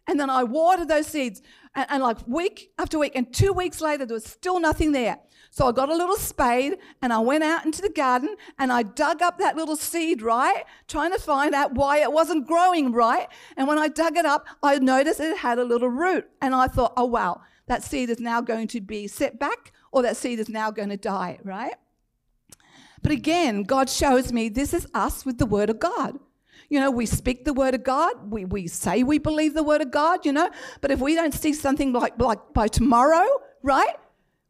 and 0.08 0.20
then 0.20 0.30
I 0.30 0.44
watered 0.44 0.88
those 0.88 1.08
seeds. 1.08 1.42
And, 1.76 1.86
and 1.90 2.04
like 2.04 2.18
week 2.28 2.72
after 2.78 3.00
week, 3.00 3.14
and 3.16 3.32
two 3.34 3.54
weeks 3.54 3.82
later, 3.82 4.06
there 4.06 4.16
was 4.16 4.26
still 4.26 4.60
nothing 4.60 4.92
there. 4.92 5.20
So 5.50 5.68
I 5.68 5.72
got 5.72 5.90
a 5.90 5.96
little 5.96 6.18
spade 6.18 6.78
and 7.02 7.12
I 7.12 7.18
went 7.20 7.44
out 7.44 7.66
into 7.66 7.82
the 7.82 7.90
garden 7.90 8.36
and 8.60 8.72
I 8.72 8.84
dug 8.84 9.24
up 9.24 9.40
that 9.40 9.56
little 9.56 9.76
seed, 9.76 10.22
right? 10.22 10.64
Trying 10.88 11.14
to 11.14 11.20
find 11.20 11.56
out 11.56 11.74
why 11.74 12.00
it 12.00 12.12
wasn't 12.12 12.46
growing 12.46 12.92
right. 12.92 13.28
And 13.56 13.68
when 13.68 13.80
I 13.80 13.88
dug 13.88 14.18
it 14.18 14.26
up, 14.26 14.46
I 14.62 14.78
noticed 14.78 15.20
it 15.20 15.38
had 15.38 15.58
a 15.58 15.64
little 15.64 15.90
root. 15.90 16.30
And 16.42 16.54
I 16.54 16.68
thought, 16.68 16.94
oh, 16.96 17.06
wow, 17.06 17.42
that 17.66 17.84
seed 17.84 18.12
is 18.12 18.20
now 18.20 18.40
going 18.40 18.68
to 18.68 18.82
be 18.82 19.08
set 19.08 19.40
back 19.40 19.72
or 19.92 20.02
that 20.04 20.18
seed 20.18 20.40
is 20.40 20.50
now 20.50 20.72
going 20.72 20.90
to 20.90 20.98
die, 20.98 21.40
right? 21.44 21.76
But 23.02 23.12
again, 23.12 23.64
God 23.64 23.90
shows 23.90 24.34
me 24.34 24.50
this 24.50 24.74
is 24.74 24.88
us 24.94 25.26
with 25.26 25.38
the 25.38 25.46
Word 25.46 25.70
of 25.70 25.80
God. 25.80 26.20
You 26.70 26.80
know, 26.80 26.92
we 26.92 27.06
speak 27.06 27.46
the 27.46 27.54
word 27.54 27.76
of 27.76 27.84
God. 27.84 28.30
We, 28.30 28.44
we 28.44 28.68
say 28.68 29.04
we 29.04 29.20
believe 29.20 29.54
the 29.54 29.64
word 29.64 29.82
of 29.82 29.92
God, 29.92 30.26
you 30.26 30.34
know, 30.34 30.50
but 30.82 30.92
if 30.92 31.00
we 31.00 31.16
don't 31.16 31.34
see 31.34 31.54
something 31.54 31.94
like, 31.94 32.20
like 32.20 32.40
by 32.54 32.68
tomorrow, 32.68 33.26
right? 33.64 33.96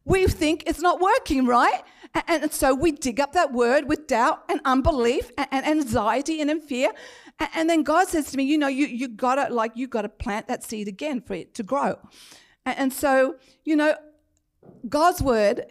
We 0.03 0.25
think 0.27 0.63
it's 0.65 0.81
not 0.81 0.99
working, 0.99 1.45
right? 1.45 1.83
And, 2.15 2.43
and 2.43 2.51
so 2.51 2.73
we 2.73 2.91
dig 2.91 3.19
up 3.19 3.33
that 3.33 3.53
word 3.53 3.87
with 3.87 4.07
doubt 4.07 4.43
and 4.49 4.61
unbelief 4.65 5.29
and, 5.37 5.47
and 5.51 5.65
anxiety 5.65 6.41
and 6.41 6.49
in 6.49 6.61
fear. 6.61 6.91
And, 7.39 7.49
and 7.53 7.69
then 7.69 7.83
God 7.83 8.07
says 8.07 8.31
to 8.31 8.37
me, 8.37 8.45
you 8.45 8.57
know, 8.57 8.67
you, 8.67 8.87
you 8.87 9.09
gotta, 9.09 9.53
like, 9.53 9.73
you 9.75 9.87
gotta 9.87 10.09
plant 10.09 10.47
that 10.47 10.63
seed 10.63 10.87
again 10.87 11.21
for 11.21 11.33
it 11.35 11.53
to 11.55 11.63
grow. 11.63 11.99
And, 12.65 12.79
and 12.79 12.93
so, 12.93 13.35
you 13.63 13.75
know, 13.75 13.95
God's 14.87 15.21
word 15.21 15.65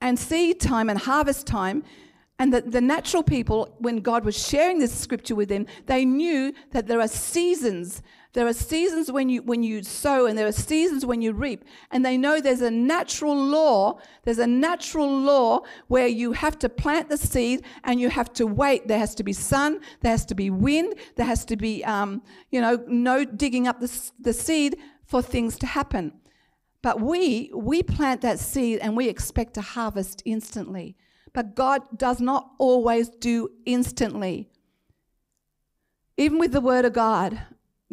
and 0.00 0.18
seed 0.18 0.60
time 0.60 0.90
and 0.90 0.98
harvest 0.98 1.46
time 1.46 1.84
and 2.42 2.52
that 2.52 2.72
the 2.72 2.80
natural 2.80 3.22
people, 3.22 3.72
when 3.78 3.98
God 3.98 4.24
was 4.24 4.36
sharing 4.36 4.80
this 4.80 4.92
scripture 4.92 5.36
with 5.36 5.48
them, 5.48 5.64
they 5.86 6.04
knew 6.04 6.52
that 6.72 6.88
there 6.88 7.00
are 7.00 7.06
seasons. 7.06 8.02
There 8.32 8.48
are 8.48 8.52
seasons 8.52 9.12
when 9.12 9.28
you 9.28 9.42
when 9.42 9.62
you 9.62 9.84
sow, 9.84 10.26
and 10.26 10.36
there 10.36 10.48
are 10.48 10.50
seasons 10.52 11.06
when 11.06 11.22
you 11.22 11.34
reap. 11.34 11.64
And 11.92 12.04
they 12.04 12.16
know 12.16 12.40
there's 12.40 12.62
a 12.62 12.70
natural 12.70 13.36
law. 13.36 14.00
There's 14.24 14.40
a 14.40 14.46
natural 14.48 15.08
law 15.08 15.60
where 15.86 16.08
you 16.08 16.32
have 16.32 16.58
to 16.60 16.68
plant 16.68 17.10
the 17.10 17.16
seed 17.16 17.62
and 17.84 18.00
you 18.00 18.08
have 18.08 18.32
to 18.32 18.44
wait. 18.44 18.88
There 18.88 18.98
has 18.98 19.14
to 19.16 19.22
be 19.22 19.32
sun. 19.32 19.80
There 20.00 20.10
has 20.10 20.26
to 20.26 20.34
be 20.34 20.50
wind. 20.50 20.94
There 21.14 21.26
has 21.26 21.44
to 21.44 21.56
be, 21.56 21.84
um, 21.84 22.22
you 22.50 22.60
know, 22.60 22.82
no 22.88 23.24
digging 23.24 23.68
up 23.68 23.78
the, 23.78 24.10
the 24.18 24.32
seed 24.32 24.78
for 25.04 25.22
things 25.22 25.58
to 25.58 25.66
happen. 25.66 26.12
But 26.82 27.00
we 27.00 27.50
we 27.54 27.82
plant 27.82 28.20
that 28.22 28.38
seed 28.38 28.80
and 28.80 28.96
we 28.96 29.08
expect 29.08 29.54
to 29.54 29.60
harvest 29.60 30.22
instantly. 30.24 30.96
But 31.32 31.54
God 31.54 31.82
does 31.96 32.20
not 32.20 32.50
always 32.58 33.08
do 33.08 33.50
instantly. 33.64 34.50
Even 36.16 36.38
with 36.38 36.52
the 36.52 36.60
Word 36.60 36.84
of 36.84 36.92
God, 36.92 37.40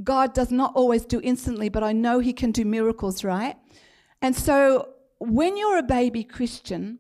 God 0.04 0.34
does 0.34 0.52
not 0.52 0.74
always 0.76 1.06
do 1.06 1.22
instantly, 1.24 1.70
but 1.70 1.84
I 1.84 1.94
know 1.94 2.20
He 2.20 2.34
can 2.34 2.52
do 2.52 2.66
miracles, 2.66 3.24
right? 3.24 3.56
And 4.22 4.36
so 4.36 4.90
when 5.20 5.56
you're 5.58 5.78
a 5.78 5.84
baby 5.84 6.24
Christian, 6.24 7.00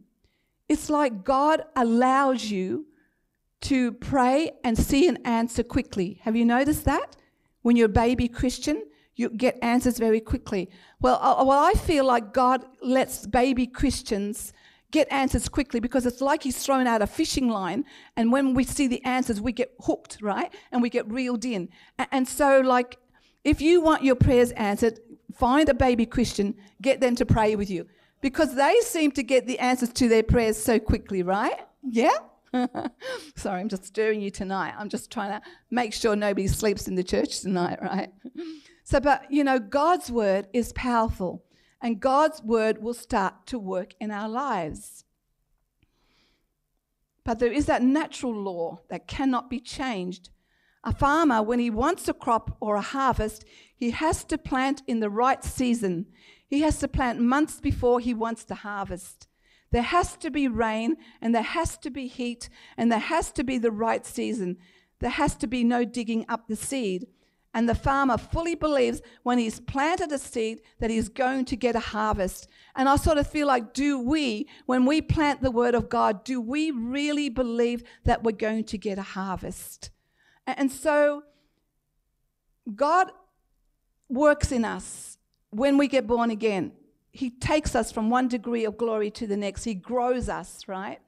it's 0.69 0.89
like 0.89 1.23
God 1.23 1.63
allows 1.75 2.45
you 2.45 2.85
to 3.61 3.91
pray 3.93 4.51
and 4.63 4.77
see 4.77 5.07
an 5.07 5.17
answer 5.25 5.63
quickly. 5.63 6.19
Have 6.23 6.35
you 6.35 6.45
noticed 6.45 6.85
that? 6.85 7.17
When 7.61 7.75
you're 7.75 7.87
a 7.87 7.89
baby 7.89 8.27
Christian, 8.27 8.83
you 9.19 9.29
get 9.29 9.59
answers 9.61 9.99
very 9.99 10.21
quickly. 10.21 10.69
Well, 11.01 11.19
well, 11.45 11.59
I 11.59 11.73
feel 11.73 12.05
like 12.05 12.33
God 12.33 12.65
lets 12.81 13.27
baby 13.27 13.67
Christians 13.67 14.53
get 14.91 15.11
answers 15.11 15.49
quickly 15.49 15.81
because 15.81 16.05
it's 16.05 16.21
like 16.21 16.41
he's 16.41 16.57
thrown 16.57 16.87
out 16.87 17.01
a 17.01 17.07
fishing 17.07 17.49
line 17.49 17.83
and 18.15 18.31
when 18.31 18.53
we 18.53 18.63
see 18.63 18.87
the 18.87 19.03
answers 19.03 19.41
we 19.41 19.51
get 19.51 19.73
hooked 19.81 20.19
right? 20.21 20.53
And 20.71 20.81
we 20.81 20.89
get 20.89 21.05
reeled 21.11 21.43
in. 21.43 21.67
And 22.11 22.27
so 22.27 22.61
like 22.61 22.97
if 23.43 23.59
you 23.59 23.81
want 23.81 24.05
your 24.05 24.15
prayers 24.15 24.51
answered 24.53 24.99
find 25.35 25.67
a 25.67 25.73
baby 25.73 26.05
christian 26.05 26.55
get 26.81 27.01
them 27.01 27.15
to 27.17 27.25
pray 27.25 27.57
with 27.57 27.69
you. 27.69 27.87
Because 28.21 28.55
they 28.55 28.75
seem 28.81 29.11
to 29.11 29.23
get 29.23 29.47
the 29.47 29.59
answers 29.59 29.89
to 29.93 30.07
their 30.07 30.23
prayers 30.23 30.57
so 30.57 30.79
quickly 30.79 31.23
right? 31.23 31.59
Yeah? 31.83 32.17
Sorry 33.35 33.59
i'm 33.59 33.69
just 33.69 33.85
stirring 33.85 34.21
you 34.21 34.31
tonight. 34.31 34.73
I'm 34.77 34.89
just 34.89 35.11
trying 35.11 35.31
to 35.31 35.41
make 35.69 35.93
sure 35.93 36.15
nobody 36.15 36.47
sleeps 36.47 36.87
in 36.87 36.95
the 36.95 37.03
church 37.03 37.41
tonight 37.41 37.79
right 37.81 38.11
so 38.89 38.99
but 38.99 39.19
you 39.29 39.43
know 39.43 39.59
god's 39.59 40.09
word 40.11 40.47
is 40.53 40.73
powerful 40.73 41.43
and 41.81 41.99
God's 41.99 42.41
word 42.43 42.81
will 42.81 42.93
start 42.93 43.47
to 43.47 43.59
work 43.59 43.93
in 43.99 44.11
our 44.11 44.27
lives. 44.27 45.05
But 47.23 47.39
there 47.39 47.51
is 47.51 47.67
that 47.67 47.83
natural 47.83 48.33
law 48.33 48.81
that 48.89 49.07
cannot 49.07 49.49
be 49.49 49.59
changed. 49.59 50.29
A 50.83 50.93
farmer, 50.93 51.43
when 51.43 51.59
he 51.59 51.69
wants 51.69 52.07
a 52.07 52.13
crop 52.13 52.57
or 52.59 52.75
a 52.75 52.81
harvest, 52.81 53.45
he 53.75 53.91
has 53.91 54.23
to 54.25 54.37
plant 54.37 54.81
in 54.87 54.99
the 54.99 55.09
right 55.09 55.43
season. 55.43 56.07
He 56.47 56.61
has 56.61 56.79
to 56.79 56.87
plant 56.87 57.19
months 57.19 57.59
before 57.59 57.99
he 57.99 58.13
wants 58.13 58.43
to 58.45 58.55
harvest. 58.55 59.27
There 59.71 59.83
has 59.83 60.17
to 60.17 60.31
be 60.31 60.47
rain, 60.47 60.97
and 61.21 61.35
there 61.35 61.43
has 61.43 61.77
to 61.79 61.91
be 61.91 62.07
heat, 62.07 62.49
and 62.75 62.91
there 62.91 62.97
has 62.97 63.31
to 63.33 63.43
be 63.43 63.57
the 63.57 63.71
right 63.71 64.05
season. 64.05 64.57
There 64.99 65.11
has 65.11 65.35
to 65.35 65.47
be 65.47 65.63
no 65.63 65.85
digging 65.85 66.25
up 66.27 66.47
the 66.47 66.55
seed. 66.55 67.07
And 67.53 67.67
the 67.67 67.75
farmer 67.75 68.17
fully 68.17 68.53
believes 68.53 69.01
when 69.23 69.39
he's 69.39 69.59
planted 69.59 70.11
a 70.11 70.19
seed 70.19 70.61
that 70.79 70.91
he's 70.91 71.09
going 71.09 71.45
to 71.45 71.55
get 71.55 71.75
a 71.75 71.79
harvest. 71.79 72.47
And 72.75 72.87
I 72.87 72.95
sort 72.95 73.17
of 73.17 73.27
feel 73.27 73.47
like, 73.47 73.73
do 73.73 73.99
we, 73.99 74.47
when 74.67 74.85
we 74.85 75.01
plant 75.01 75.41
the 75.41 75.49
word 75.49 75.73
of 75.73 75.89
God, 75.89 76.23
do 76.23 76.39
we 76.39 76.69
really 76.69 77.27
believe 77.27 77.83
that 78.05 78.23
we're 78.23 78.33
going 78.33 78.65
to 78.65 78.77
get 78.77 78.99
a 78.99 79.03
harvest? 79.03 79.89
And 80.45 80.71
so 80.71 81.23
God 82.75 83.11
works 84.09 84.51
in 84.51 84.63
us 84.63 85.17
when 85.49 85.77
we 85.77 85.87
get 85.87 86.05
born 86.05 86.29
again. 86.29 86.73
He 87.11 87.31
takes 87.31 87.75
us 87.75 87.91
from 87.91 88.11
one 88.11 88.27
degree 88.27 88.65
of 88.65 88.77
glory 88.77 89.09
to 89.11 89.25
the 89.25 89.37
next, 89.37 89.63
He 89.63 89.73
grows 89.73 90.29
us, 90.29 90.67
right? 90.67 90.99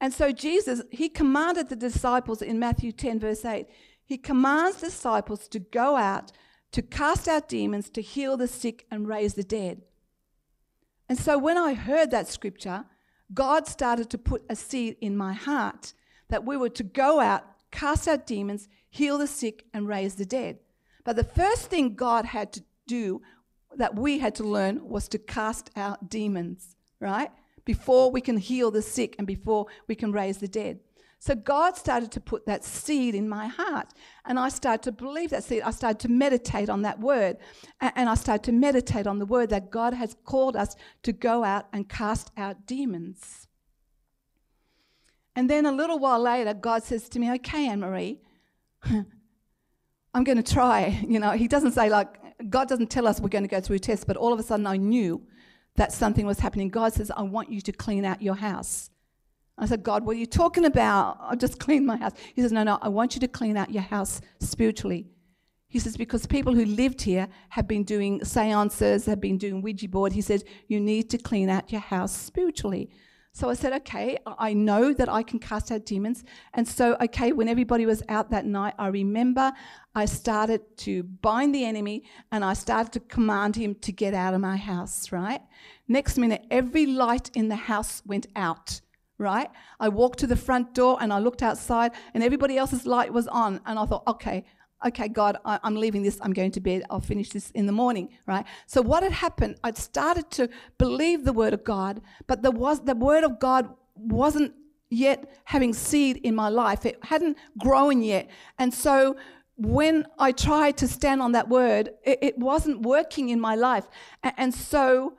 And 0.00 0.12
so 0.12 0.32
Jesus, 0.32 0.82
He 0.90 1.10
commanded 1.10 1.68
the 1.68 1.76
disciples 1.76 2.40
in 2.40 2.58
Matthew 2.58 2.92
10, 2.92 3.20
verse 3.20 3.44
8 3.44 3.66
he 4.04 4.18
commands 4.18 4.80
disciples 4.80 5.48
to 5.48 5.58
go 5.58 5.96
out, 5.96 6.32
to 6.72 6.82
cast 6.82 7.28
out 7.28 7.48
demons, 7.48 7.88
to 7.90 8.02
heal 8.02 8.36
the 8.36 8.48
sick, 8.48 8.86
and 8.90 9.08
raise 9.08 9.34
the 9.34 9.44
dead. 9.44 9.82
And 11.08 11.18
so 11.18 11.38
when 11.38 11.58
I 11.58 11.74
heard 11.74 12.10
that 12.10 12.28
scripture, 12.28 12.84
God 13.32 13.66
started 13.66 14.10
to 14.10 14.18
put 14.18 14.44
a 14.48 14.56
seed 14.56 14.96
in 15.00 15.16
my 15.16 15.32
heart 15.32 15.92
that 16.28 16.44
we 16.44 16.56
were 16.56 16.70
to 16.70 16.82
go 16.82 17.20
out, 17.20 17.44
cast 17.70 18.08
out 18.08 18.26
demons, 18.26 18.68
heal 18.90 19.18
the 19.18 19.26
sick, 19.26 19.64
and 19.72 19.88
raise 19.88 20.14
the 20.14 20.26
dead. 20.26 20.58
But 21.04 21.16
the 21.16 21.24
first 21.24 21.70
thing 21.70 21.94
God 21.94 22.24
had 22.24 22.52
to 22.54 22.64
do 22.86 23.22
that 23.76 23.96
we 23.96 24.18
had 24.18 24.34
to 24.36 24.44
learn 24.44 24.88
was 24.88 25.08
to 25.08 25.18
cast 25.18 25.70
out 25.76 26.08
demons, 26.08 26.76
right? 27.00 27.30
Before 27.64 28.10
we 28.10 28.20
can 28.20 28.36
heal 28.36 28.70
the 28.70 28.82
sick 28.82 29.16
and 29.18 29.26
before 29.26 29.66
we 29.88 29.94
can 29.94 30.12
raise 30.12 30.38
the 30.38 30.48
dead. 30.48 30.80
So 31.24 31.34
God 31.34 31.74
started 31.74 32.12
to 32.12 32.20
put 32.20 32.44
that 32.44 32.64
seed 32.64 33.14
in 33.14 33.30
my 33.30 33.46
heart. 33.46 33.88
And 34.26 34.38
I 34.38 34.50
started 34.50 34.82
to 34.82 34.92
believe 34.92 35.30
that 35.30 35.42
seed. 35.42 35.62
I 35.62 35.70
started 35.70 35.98
to 36.00 36.10
meditate 36.10 36.68
on 36.68 36.82
that 36.82 37.00
word. 37.00 37.38
And 37.80 38.10
I 38.10 38.14
started 38.14 38.44
to 38.44 38.52
meditate 38.52 39.06
on 39.06 39.18
the 39.18 39.24
word 39.24 39.48
that 39.48 39.70
God 39.70 39.94
has 39.94 40.14
called 40.26 40.54
us 40.54 40.76
to 41.02 41.12
go 41.12 41.42
out 41.42 41.68
and 41.72 41.88
cast 41.88 42.30
out 42.36 42.66
demons. 42.66 43.48
And 45.34 45.48
then 45.48 45.64
a 45.64 45.72
little 45.72 45.98
while 45.98 46.20
later, 46.20 46.52
God 46.52 46.82
says 46.82 47.08
to 47.08 47.18
me, 47.18 47.32
Okay, 47.36 47.68
Anne 47.68 47.80
Marie, 47.80 48.20
I'm 48.84 50.24
going 50.24 50.42
to 50.42 50.52
try. 50.52 51.00
You 51.08 51.20
know, 51.20 51.30
He 51.30 51.48
doesn't 51.48 51.72
say, 51.72 51.88
like, 51.88 52.50
God 52.50 52.68
doesn't 52.68 52.90
tell 52.90 53.06
us 53.08 53.18
we're 53.18 53.30
going 53.30 53.44
to 53.44 53.48
go 53.48 53.62
through 53.62 53.76
a 53.76 53.78
test, 53.78 54.06
but 54.06 54.18
all 54.18 54.34
of 54.34 54.38
a 54.38 54.42
sudden 54.42 54.66
I 54.66 54.76
knew 54.76 55.26
that 55.76 55.90
something 55.90 56.26
was 56.26 56.40
happening. 56.40 56.68
God 56.68 56.92
says, 56.92 57.10
I 57.10 57.22
want 57.22 57.50
you 57.50 57.62
to 57.62 57.72
clean 57.72 58.04
out 58.04 58.20
your 58.20 58.34
house. 58.34 58.90
I 59.56 59.66
said, 59.66 59.82
God, 59.82 60.04
what 60.04 60.16
are 60.16 60.18
you 60.18 60.26
talking 60.26 60.64
about? 60.64 61.18
I 61.20 61.36
just 61.36 61.60
cleaned 61.60 61.86
my 61.86 61.96
house. 61.96 62.12
He 62.34 62.42
says, 62.42 62.52
No, 62.52 62.64
no, 62.64 62.78
I 62.82 62.88
want 62.88 63.14
you 63.14 63.20
to 63.20 63.28
clean 63.28 63.56
out 63.56 63.70
your 63.70 63.82
house 63.82 64.20
spiritually. 64.40 65.06
He 65.74 65.80
says, 65.80 65.96
because 65.96 66.24
people 66.24 66.54
who 66.54 66.64
lived 66.66 67.02
here 67.02 67.26
have 67.48 67.66
been 67.66 67.82
doing 67.82 68.24
seances, 68.24 69.06
have 69.06 69.20
been 69.20 69.38
doing 69.38 69.60
Ouija 69.60 69.88
board. 69.88 70.12
He 70.12 70.20
says, 70.20 70.44
you 70.68 70.78
need 70.78 71.10
to 71.10 71.18
clean 71.18 71.50
out 71.50 71.72
your 71.72 71.80
house 71.80 72.16
spiritually. 72.16 72.90
So 73.32 73.50
I 73.50 73.54
said, 73.54 73.72
okay, 73.72 74.18
I 74.38 74.52
know 74.54 74.92
that 74.92 75.08
I 75.08 75.24
can 75.24 75.40
cast 75.40 75.72
out 75.72 75.84
demons. 75.84 76.22
And 76.52 76.68
so, 76.68 76.96
okay, 77.00 77.32
when 77.32 77.48
everybody 77.48 77.86
was 77.86 78.04
out 78.08 78.30
that 78.30 78.46
night, 78.46 78.74
I 78.78 78.86
remember 78.86 79.52
I 79.96 80.04
started 80.04 80.60
to 80.78 81.02
bind 81.02 81.52
the 81.52 81.64
enemy 81.64 82.04
and 82.30 82.44
I 82.44 82.52
started 82.52 82.92
to 82.92 83.00
command 83.00 83.56
him 83.56 83.74
to 83.80 83.90
get 83.90 84.14
out 84.14 84.34
of 84.34 84.40
my 84.40 84.56
house, 84.56 85.10
right? 85.10 85.42
Next 85.88 86.18
minute, 86.18 86.46
every 86.52 86.86
light 86.86 87.32
in 87.34 87.48
the 87.48 87.56
house 87.56 88.00
went 88.06 88.28
out 88.36 88.80
right? 89.24 89.50
I 89.80 89.88
walked 89.88 90.20
to 90.20 90.28
the 90.28 90.36
front 90.36 90.74
door 90.74 90.98
and 91.00 91.12
I 91.12 91.18
looked 91.18 91.42
outside 91.42 91.92
and 92.12 92.22
everybody 92.22 92.56
else's 92.56 92.86
light 92.86 93.12
was 93.12 93.26
on. 93.26 93.60
And 93.66 93.78
I 93.78 93.86
thought, 93.86 94.04
okay, 94.06 94.44
okay, 94.86 95.08
God, 95.08 95.38
I, 95.44 95.58
am 95.64 95.74
leaving 95.74 96.02
this. 96.02 96.18
I'm 96.22 96.32
going 96.32 96.52
to 96.52 96.60
bed. 96.60 96.84
I'll 96.90 97.00
finish 97.00 97.30
this 97.30 97.50
in 97.52 97.66
the 97.66 97.72
morning, 97.72 98.10
right? 98.26 98.44
So 98.66 98.82
what 98.82 99.02
had 99.02 99.12
happened, 99.12 99.56
I'd 99.64 99.78
started 99.78 100.30
to 100.32 100.48
believe 100.78 101.24
the 101.24 101.32
word 101.32 101.54
of 101.54 101.64
God, 101.64 102.02
but 102.26 102.42
there 102.42 102.50
was 102.50 102.84
the 102.84 102.94
word 102.94 103.24
of 103.24 103.40
God 103.40 103.68
wasn't 103.96 104.52
yet 104.90 105.40
having 105.44 105.72
seed 105.72 106.18
in 106.18 106.34
my 106.34 106.48
life. 106.48 106.84
It 106.84 106.98
hadn't 107.02 107.38
grown 107.58 108.02
yet. 108.02 108.28
And 108.58 108.72
so 108.72 109.16
when 109.56 110.06
I 110.18 110.32
tried 110.32 110.76
to 110.78 110.88
stand 110.88 111.22
on 111.22 111.32
that 111.32 111.48
word, 111.48 111.90
it, 112.04 112.18
it 112.20 112.38
wasn't 112.38 112.82
working 112.82 113.30
in 113.30 113.40
my 113.40 113.54
life. 113.54 113.86
and, 114.22 114.34
and 114.36 114.54
so 114.54 115.14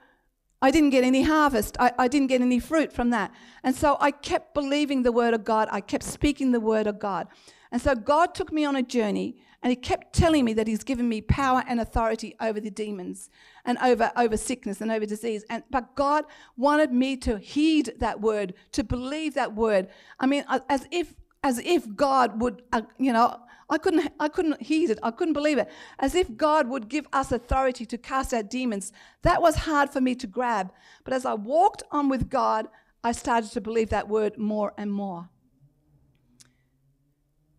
I 0.62 0.72
didn't 0.72 0.91
get 0.91 1.04
any 1.04 1.24
harvest. 1.24 1.76
I, 1.80 1.91
I, 1.98 2.08
didn't 2.08 2.28
get 2.28 2.41
any 2.41 2.60
fruit 2.60 2.91
from 2.91 3.10
that. 3.12 3.32
And 3.63 3.76
so 3.76 3.98
I 4.00 4.12
kept 4.12 4.54
believing 4.54 5.04
the 5.04 5.12
word 5.12 5.34
of 5.34 5.44
God. 5.44 5.68
I 5.72 5.82
kept 5.82 6.04
speaking 6.04 6.52
the 6.52 6.60
word 6.60 6.88
of 6.88 6.98
God. 7.00 7.28
And 7.72 7.82
so 7.82 7.94
God 7.94 8.34
took 8.34 8.52
me 8.52 8.63
on 8.63 8.76
a 8.76 8.82
journey 8.82 9.36
and 9.62 9.72
he 9.72 9.76
kept 9.76 10.13
telling 10.13 10.46
me 10.46 10.54
that 10.54 10.68
he's 10.68 10.84
given 10.84 11.10
me 11.10 11.22
power 11.22 11.63
and 11.68 11.82
authority 11.82 12.36
over 12.39 12.60
the 12.60 12.70
demons 12.70 13.30
and 13.65 13.78
over, 13.80 14.12
over 14.15 14.38
sickness 14.38 14.80
and 14.80 14.91
over 14.91 15.06
disease. 15.06 15.44
And, 15.50 15.63
but 15.72 15.96
God 15.96 16.26
wanted 16.56 16.94
me 16.94 17.18
to 17.18 17.38
heed 17.38 17.94
that 17.98 18.22
word, 18.22 18.54
to 18.74 18.84
believe 18.84 19.34
that 19.34 19.56
word. 19.56 19.88
I 20.20 20.28
mean, 20.28 20.46
as 20.70 20.88
if, 20.91 21.15
as 21.44 21.60
if 21.60 21.96
God 21.96 22.39
would, 22.39 22.62
uh, 22.72 22.84
you 22.98 23.12
know, 23.12 23.39
I 23.69 23.78
couldn't, 23.78 24.12
I 24.19 24.30
couldn't 24.30 24.62
heed 24.62 24.91
it. 24.91 24.99
I 25.01 25.12
couldn't 25.12 25.34
believe 25.34 25.58
it. 25.58 25.69
As 25.97 26.13
if 26.13 26.36
God 26.38 26.67
would 26.67 26.88
give 26.88 27.08
us 27.12 27.32
authority 27.32 27.86
to 27.88 27.97
cast 27.97 28.34
out 28.34 28.49
demons. 28.49 28.91
That 29.23 29.41
was 29.41 29.56
hard 29.56 29.89
for 29.89 30.01
me 30.01 30.13
to 30.15 30.28
grab. 30.28 30.71
But 31.04 31.13
as 31.13 31.25
I 31.25 31.34
walked 31.34 31.84
on 31.91 32.08
with 32.10 32.30
God, 32.30 32.67
I 33.04 33.12
started 33.12 33.51
to 33.51 33.62
believe 33.62 33.89
that 33.89 34.08
word 34.08 34.38
more 34.38 34.73
and 34.78 34.91
more. 34.91 35.30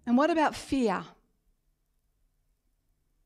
And 0.07 0.17
what 0.17 0.31
about 0.31 0.55
fear? 0.55 1.05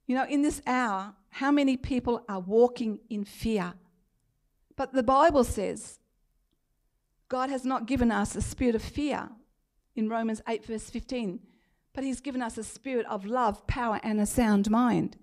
You 0.06 0.16
know, 0.16 0.26
in 0.26 0.42
this 0.42 0.62
hour, 0.66 1.14
how 1.28 1.50
many 1.50 1.76
people 1.76 2.24
are 2.28 2.40
walking 2.40 3.00
in 3.10 3.24
fear? 3.24 3.74
But 4.76 4.94
the 4.94 5.02
Bible 5.02 5.44
says 5.44 5.98
God 7.28 7.50
has 7.50 7.64
not 7.64 7.86
given 7.86 8.10
us 8.10 8.34
a 8.34 8.40
spirit 8.40 8.74
of 8.74 8.82
fear 8.82 9.28
in 9.94 10.08
Romans 10.08 10.40
8, 10.48 10.64
verse 10.64 10.88
15, 10.88 11.40
but 11.92 12.05
He's 12.05 12.20
given 12.20 12.42
us 12.42 12.59
a 12.59 12.64
spirit 12.64 13.07
of 13.07 13.26
love, 13.26 13.66
power, 13.66 14.00
and 14.03 14.20
a 14.20 14.26
sound 14.26 14.70
mind. 14.70 15.16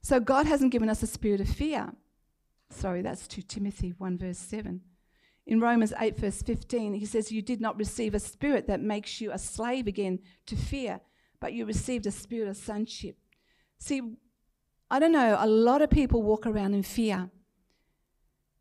So 0.00 0.20
God 0.20 0.46
hasn't 0.46 0.72
given 0.72 0.88
us 0.88 1.02
a 1.02 1.06
spirit 1.06 1.40
of 1.40 1.48
fear. 1.48 1.92
Sorry, 2.70 3.02
that's 3.02 3.26
2 3.26 3.42
Timothy 3.42 3.94
1, 3.96 4.18
verse 4.18 4.38
7. 4.38 4.80
In 5.46 5.60
Romans 5.60 5.94
8, 5.98 6.18
verse 6.18 6.42
15, 6.42 6.94
he 6.94 7.06
says, 7.06 7.32
You 7.32 7.40
did 7.40 7.60
not 7.60 7.78
receive 7.78 8.14
a 8.14 8.20
spirit 8.20 8.66
that 8.66 8.82
makes 8.82 9.20
you 9.20 9.32
a 9.32 9.38
slave 9.38 9.86
again 9.86 10.18
to 10.46 10.56
fear, 10.56 11.00
but 11.40 11.54
you 11.54 11.64
received 11.64 12.06
a 12.06 12.10
spirit 12.10 12.48
of 12.48 12.56
sonship. 12.56 13.16
See, 13.78 14.02
I 14.90 14.98
don't 14.98 15.12
know, 15.12 15.36
a 15.38 15.46
lot 15.46 15.80
of 15.80 15.88
people 15.88 16.22
walk 16.22 16.46
around 16.46 16.74
in 16.74 16.82
fear. 16.82 17.30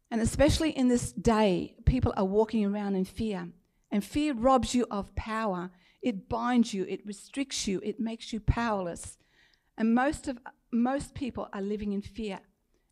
And 0.09 0.21
especially 0.21 0.69
in 0.69 0.87
this 0.87 1.11
day, 1.11 1.75
people 1.85 2.13
are 2.15 2.25
walking 2.25 2.63
around 2.63 2.95
in 2.95 3.03
fear. 3.03 3.49
And 3.91 4.03
fear 4.03 4.33
robs 4.33 4.73
you 4.73 4.85
of 4.89 5.13
power. 5.15 5.71
It 6.07 6.29
binds 6.29 6.73
you, 6.73 6.85
it 6.87 7.05
restricts 7.05 7.67
you, 7.67 7.81
it 7.83 7.99
makes 7.99 8.31
you 8.31 8.39
powerless. 8.39 9.17
And 9.77 9.93
most 9.93 10.29
of 10.29 10.39
most 10.71 11.13
people 11.13 11.49
are 11.51 11.61
living 11.61 11.91
in 11.91 12.01
fear. 12.01 12.39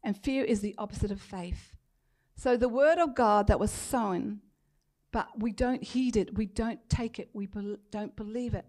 And 0.04 0.18
fear 0.18 0.44
is 0.44 0.60
the 0.60 0.76
opposite 0.78 1.12
of 1.12 1.22
faith. 1.22 1.74
So 2.36 2.58
the 2.58 2.68
word 2.68 3.00
of 3.00 3.16
God 3.16 3.48
that 3.48 3.60
was 3.60 3.72
sown, 3.72 4.42
but 5.14 5.28
we 5.40 5.52
don't 5.54 5.82
heed 5.82 6.18
it, 6.18 6.36
we 6.36 6.46
don't 6.46 6.82
take 6.90 7.18
it, 7.18 7.30
we 7.32 7.46
be- 7.46 7.78
don't 7.90 8.16
believe 8.18 8.54
it. 8.54 8.66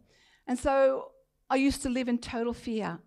And 0.47 0.57
so 0.57 1.11
I 1.51 1.57
used 1.57 1.83
to 1.83 1.89
live 1.89 2.09
in 2.09 2.19
total 2.19 2.55
fear 2.55 3.01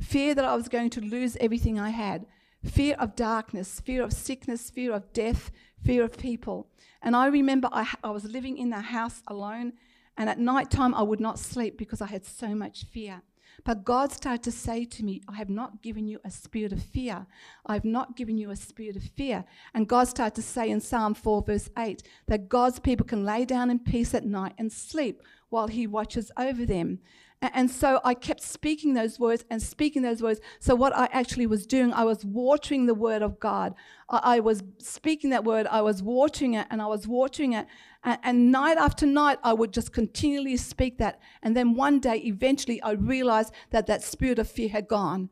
fear 0.00 0.34
that 0.34 0.44
I 0.44 0.54
was 0.54 0.68
going 0.68 0.90
to 0.90 1.00
lose 1.00 1.36
everything 1.40 1.78
I 1.78 1.90
had, 1.90 2.24
fear 2.64 2.94
of 3.00 3.16
darkness, 3.16 3.80
fear 3.80 4.02
of 4.02 4.12
sickness, 4.12 4.70
fear 4.70 4.92
of 4.92 5.12
death, 5.12 5.50
fear 5.84 6.04
of 6.04 6.16
people. 6.16 6.68
And 7.02 7.16
I 7.16 7.26
remember 7.26 7.68
I, 7.72 7.92
I 8.02 8.10
was 8.10 8.24
living 8.24 8.58
in 8.58 8.70
the 8.70 8.80
house 8.80 9.22
alone, 9.26 9.72
and 10.18 10.28
at 10.28 10.38
night 10.38 10.70
time 10.70 10.94
I 10.94 11.02
would 11.02 11.20
not 11.20 11.38
sleep 11.38 11.78
because 11.78 12.02
I 12.02 12.06
had 12.06 12.26
so 12.26 12.54
much 12.54 12.84
fear. 12.84 13.22
But 13.64 13.84
God 13.84 14.12
started 14.12 14.42
to 14.44 14.52
say 14.52 14.84
to 14.84 15.04
me, 15.04 15.20
I 15.28 15.34
have 15.34 15.48
not 15.48 15.82
given 15.82 16.06
you 16.06 16.20
a 16.24 16.30
spirit 16.30 16.72
of 16.72 16.82
fear. 16.82 17.26
I 17.66 17.74
have 17.74 17.84
not 17.84 18.16
given 18.16 18.38
you 18.38 18.50
a 18.50 18.56
spirit 18.56 18.96
of 18.96 19.02
fear. 19.02 19.44
And 19.74 19.88
God 19.88 20.08
started 20.08 20.36
to 20.36 20.42
say 20.42 20.70
in 20.70 20.80
Psalm 20.80 21.14
4, 21.14 21.42
verse 21.42 21.68
8, 21.76 22.02
that 22.26 22.48
God's 22.48 22.78
people 22.78 23.06
can 23.06 23.24
lay 23.24 23.44
down 23.44 23.70
in 23.70 23.78
peace 23.78 24.14
at 24.14 24.24
night 24.24 24.54
and 24.58 24.72
sleep 24.72 25.22
while 25.48 25.68
He 25.68 25.86
watches 25.86 26.30
over 26.36 26.64
them. 26.64 27.00
And 27.40 27.70
so 27.70 28.00
I 28.04 28.14
kept 28.14 28.42
speaking 28.42 28.94
those 28.94 29.20
words 29.20 29.44
and 29.48 29.62
speaking 29.62 30.02
those 30.02 30.20
words. 30.20 30.40
So, 30.58 30.74
what 30.74 30.92
I 30.96 31.08
actually 31.12 31.46
was 31.46 31.66
doing, 31.66 31.92
I 31.92 32.02
was 32.02 32.24
watering 32.24 32.86
the 32.86 32.94
word 32.94 33.22
of 33.22 33.38
God. 33.38 33.74
I 34.08 34.40
was 34.40 34.64
speaking 34.78 35.30
that 35.30 35.44
word, 35.44 35.68
I 35.68 35.82
was 35.82 36.02
watering 36.02 36.54
it, 36.54 36.66
and 36.68 36.82
I 36.82 36.86
was 36.86 37.06
watering 37.06 37.52
it. 37.52 37.66
And 38.02 38.50
night 38.50 38.76
after 38.76 39.06
night, 39.06 39.38
I 39.44 39.52
would 39.52 39.72
just 39.72 39.92
continually 39.92 40.56
speak 40.56 40.98
that. 40.98 41.20
And 41.42 41.56
then 41.56 41.74
one 41.74 42.00
day, 42.00 42.16
eventually, 42.24 42.82
I 42.82 42.92
realized 42.92 43.52
that 43.70 43.86
that 43.86 44.02
spirit 44.02 44.40
of 44.40 44.48
fear 44.50 44.70
had 44.70 44.88
gone. 44.88 45.30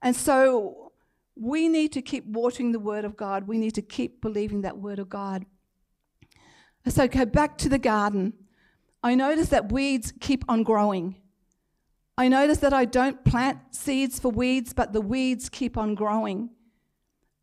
And 0.00 0.14
so, 0.14 0.92
we 1.34 1.68
need 1.68 1.90
to 1.92 2.02
keep 2.02 2.24
watering 2.24 2.70
the 2.70 2.78
word 2.78 3.04
of 3.04 3.16
God. 3.16 3.48
We 3.48 3.58
need 3.58 3.74
to 3.74 3.82
keep 3.82 4.20
believing 4.20 4.60
that 4.60 4.78
word 4.78 5.00
of 5.00 5.08
God. 5.08 5.44
So, 6.86 7.08
go 7.08 7.24
back 7.24 7.58
to 7.58 7.68
the 7.68 7.80
garden. 7.80 8.34
I 9.02 9.16
noticed 9.16 9.50
that 9.50 9.72
weeds 9.72 10.12
keep 10.20 10.44
on 10.48 10.62
growing. 10.62 11.16
I 12.18 12.28
notice 12.28 12.58
that 12.58 12.74
I 12.74 12.84
don't 12.84 13.24
plant 13.24 13.58
seeds 13.70 14.18
for 14.18 14.30
weeds, 14.30 14.72
but 14.72 14.92
the 14.92 15.00
weeds 15.00 15.48
keep 15.48 15.78
on 15.78 15.94
growing. 15.94 16.50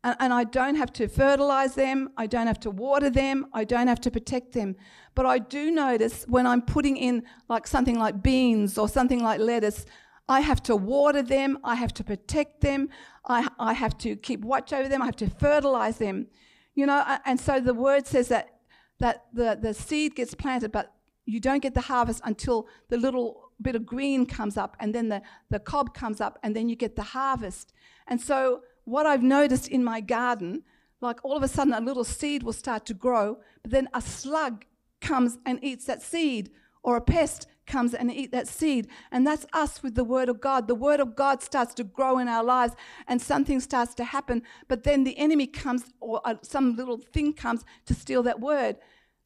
And, 0.04 0.16
and, 0.18 0.32
I 0.32 0.44
don't 0.44 0.76
have 0.76 0.92
to 0.94 1.08
fertilize 1.08 1.74
them, 1.74 2.10
I 2.16 2.26
don't 2.26 2.46
have 2.46 2.60
to 2.60 2.70
water 2.70 3.10
them, 3.10 3.46
I 3.52 3.64
don't 3.64 3.88
have 3.88 4.00
to 4.02 4.10
protect 4.10 4.52
them. 4.52 4.76
But 5.14 5.26
I 5.26 5.38
do 5.38 5.70
notice 5.70 6.24
when 6.26 6.46
I'm 6.46 6.62
putting 6.62 6.96
in 6.96 7.24
like 7.48 7.66
something 7.66 7.98
like 7.98 8.22
beans 8.22 8.78
or 8.78 8.88
something 8.88 9.22
like 9.22 9.40
lettuce, 9.40 9.84
I 10.26 10.40
have 10.40 10.62
to 10.62 10.76
water 10.76 11.22
them, 11.22 11.58
I 11.64 11.74
have 11.74 11.92
to 11.94 12.04
protect 12.04 12.62
them, 12.62 12.88
I, 13.26 13.48
I 13.58 13.74
have 13.74 13.98
to 13.98 14.16
keep 14.16 14.40
watch 14.40 14.72
over 14.72 14.88
them, 14.88 15.02
I 15.02 15.06
have 15.06 15.16
to 15.16 15.28
fertilize 15.28 15.98
them. 15.98 16.28
You 16.74 16.86
know, 16.86 17.18
and 17.26 17.38
so 17.38 17.60
the 17.60 17.74
word 17.74 18.06
says 18.06 18.28
that, 18.28 18.60
that 19.00 19.26
the, 19.34 19.58
the 19.60 19.74
seed 19.74 20.14
gets 20.14 20.34
planted, 20.34 20.72
but 20.72 20.94
you 21.26 21.40
don't 21.40 21.60
get 21.60 21.74
the 21.74 21.82
harvest 21.82 22.22
until 22.24 22.68
the 22.88 22.96
little 22.96 23.49
bit 23.62 23.76
of 23.76 23.86
green 23.86 24.26
comes 24.26 24.56
up 24.56 24.76
and 24.80 24.94
then 24.94 25.08
the, 25.08 25.22
the 25.50 25.58
cob 25.58 25.94
comes 25.94 26.20
up 26.20 26.38
and 26.42 26.54
then 26.54 26.68
you 26.68 26.76
get 26.76 26.96
the 26.96 27.02
harvest. 27.02 27.72
And 28.06 28.20
so, 28.20 28.62
what 28.84 29.06
I've 29.06 29.22
noticed 29.22 29.68
in 29.68 29.84
my 29.84 30.00
garden, 30.00 30.62
like 31.00 31.24
all 31.24 31.36
of 31.36 31.42
a 31.42 31.48
sudden 31.48 31.72
a 31.72 31.80
little 31.80 32.04
seed 32.04 32.42
will 32.42 32.52
start 32.52 32.86
to 32.86 32.94
grow, 32.94 33.38
but 33.62 33.70
then 33.70 33.88
a 33.94 34.00
slug 34.00 34.64
comes 35.00 35.38
and 35.46 35.62
eats 35.62 35.84
that 35.86 36.02
seed, 36.02 36.50
or 36.82 36.96
a 36.96 37.00
pest 37.00 37.46
comes 37.66 37.94
and 37.94 38.12
eat 38.12 38.32
that 38.32 38.48
seed. 38.48 38.88
And 39.12 39.26
that's 39.26 39.46
us 39.52 39.82
with 39.82 39.94
the 39.94 40.04
word 40.04 40.28
of 40.28 40.40
God. 40.40 40.66
The 40.66 40.74
word 40.74 41.00
of 41.00 41.14
God 41.14 41.42
starts 41.42 41.72
to 41.74 41.84
grow 41.84 42.18
in 42.18 42.28
our 42.28 42.42
lives 42.42 42.74
and 43.06 43.20
something 43.22 43.60
starts 43.60 43.94
to 43.96 44.04
happen, 44.04 44.42
but 44.68 44.82
then 44.82 45.04
the 45.04 45.16
enemy 45.18 45.46
comes 45.46 45.92
or 46.00 46.20
uh, 46.24 46.34
some 46.42 46.76
little 46.76 46.98
thing 46.98 47.32
comes 47.32 47.64
to 47.86 47.94
steal 47.94 48.22
that 48.24 48.40
word. 48.40 48.76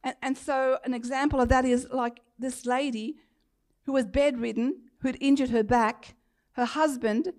And, 0.03 0.15
and 0.23 0.39
so 0.39 0.79
an 0.85 0.95
example 0.95 1.41
of 1.41 1.49
that 1.49 1.65
is 1.65 1.89
like 1.91 2.21
this 2.39 2.67
lady 2.67 3.17
who 3.87 3.93
was 3.93 4.07
bedridden, 4.07 4.83
who 5.01 5.09
had 5.09 5.19
injured 5.21 5.51
her 5.51 5.63
back, 5.63 6.15
her 6.53 6.65
husband 6.65 7.33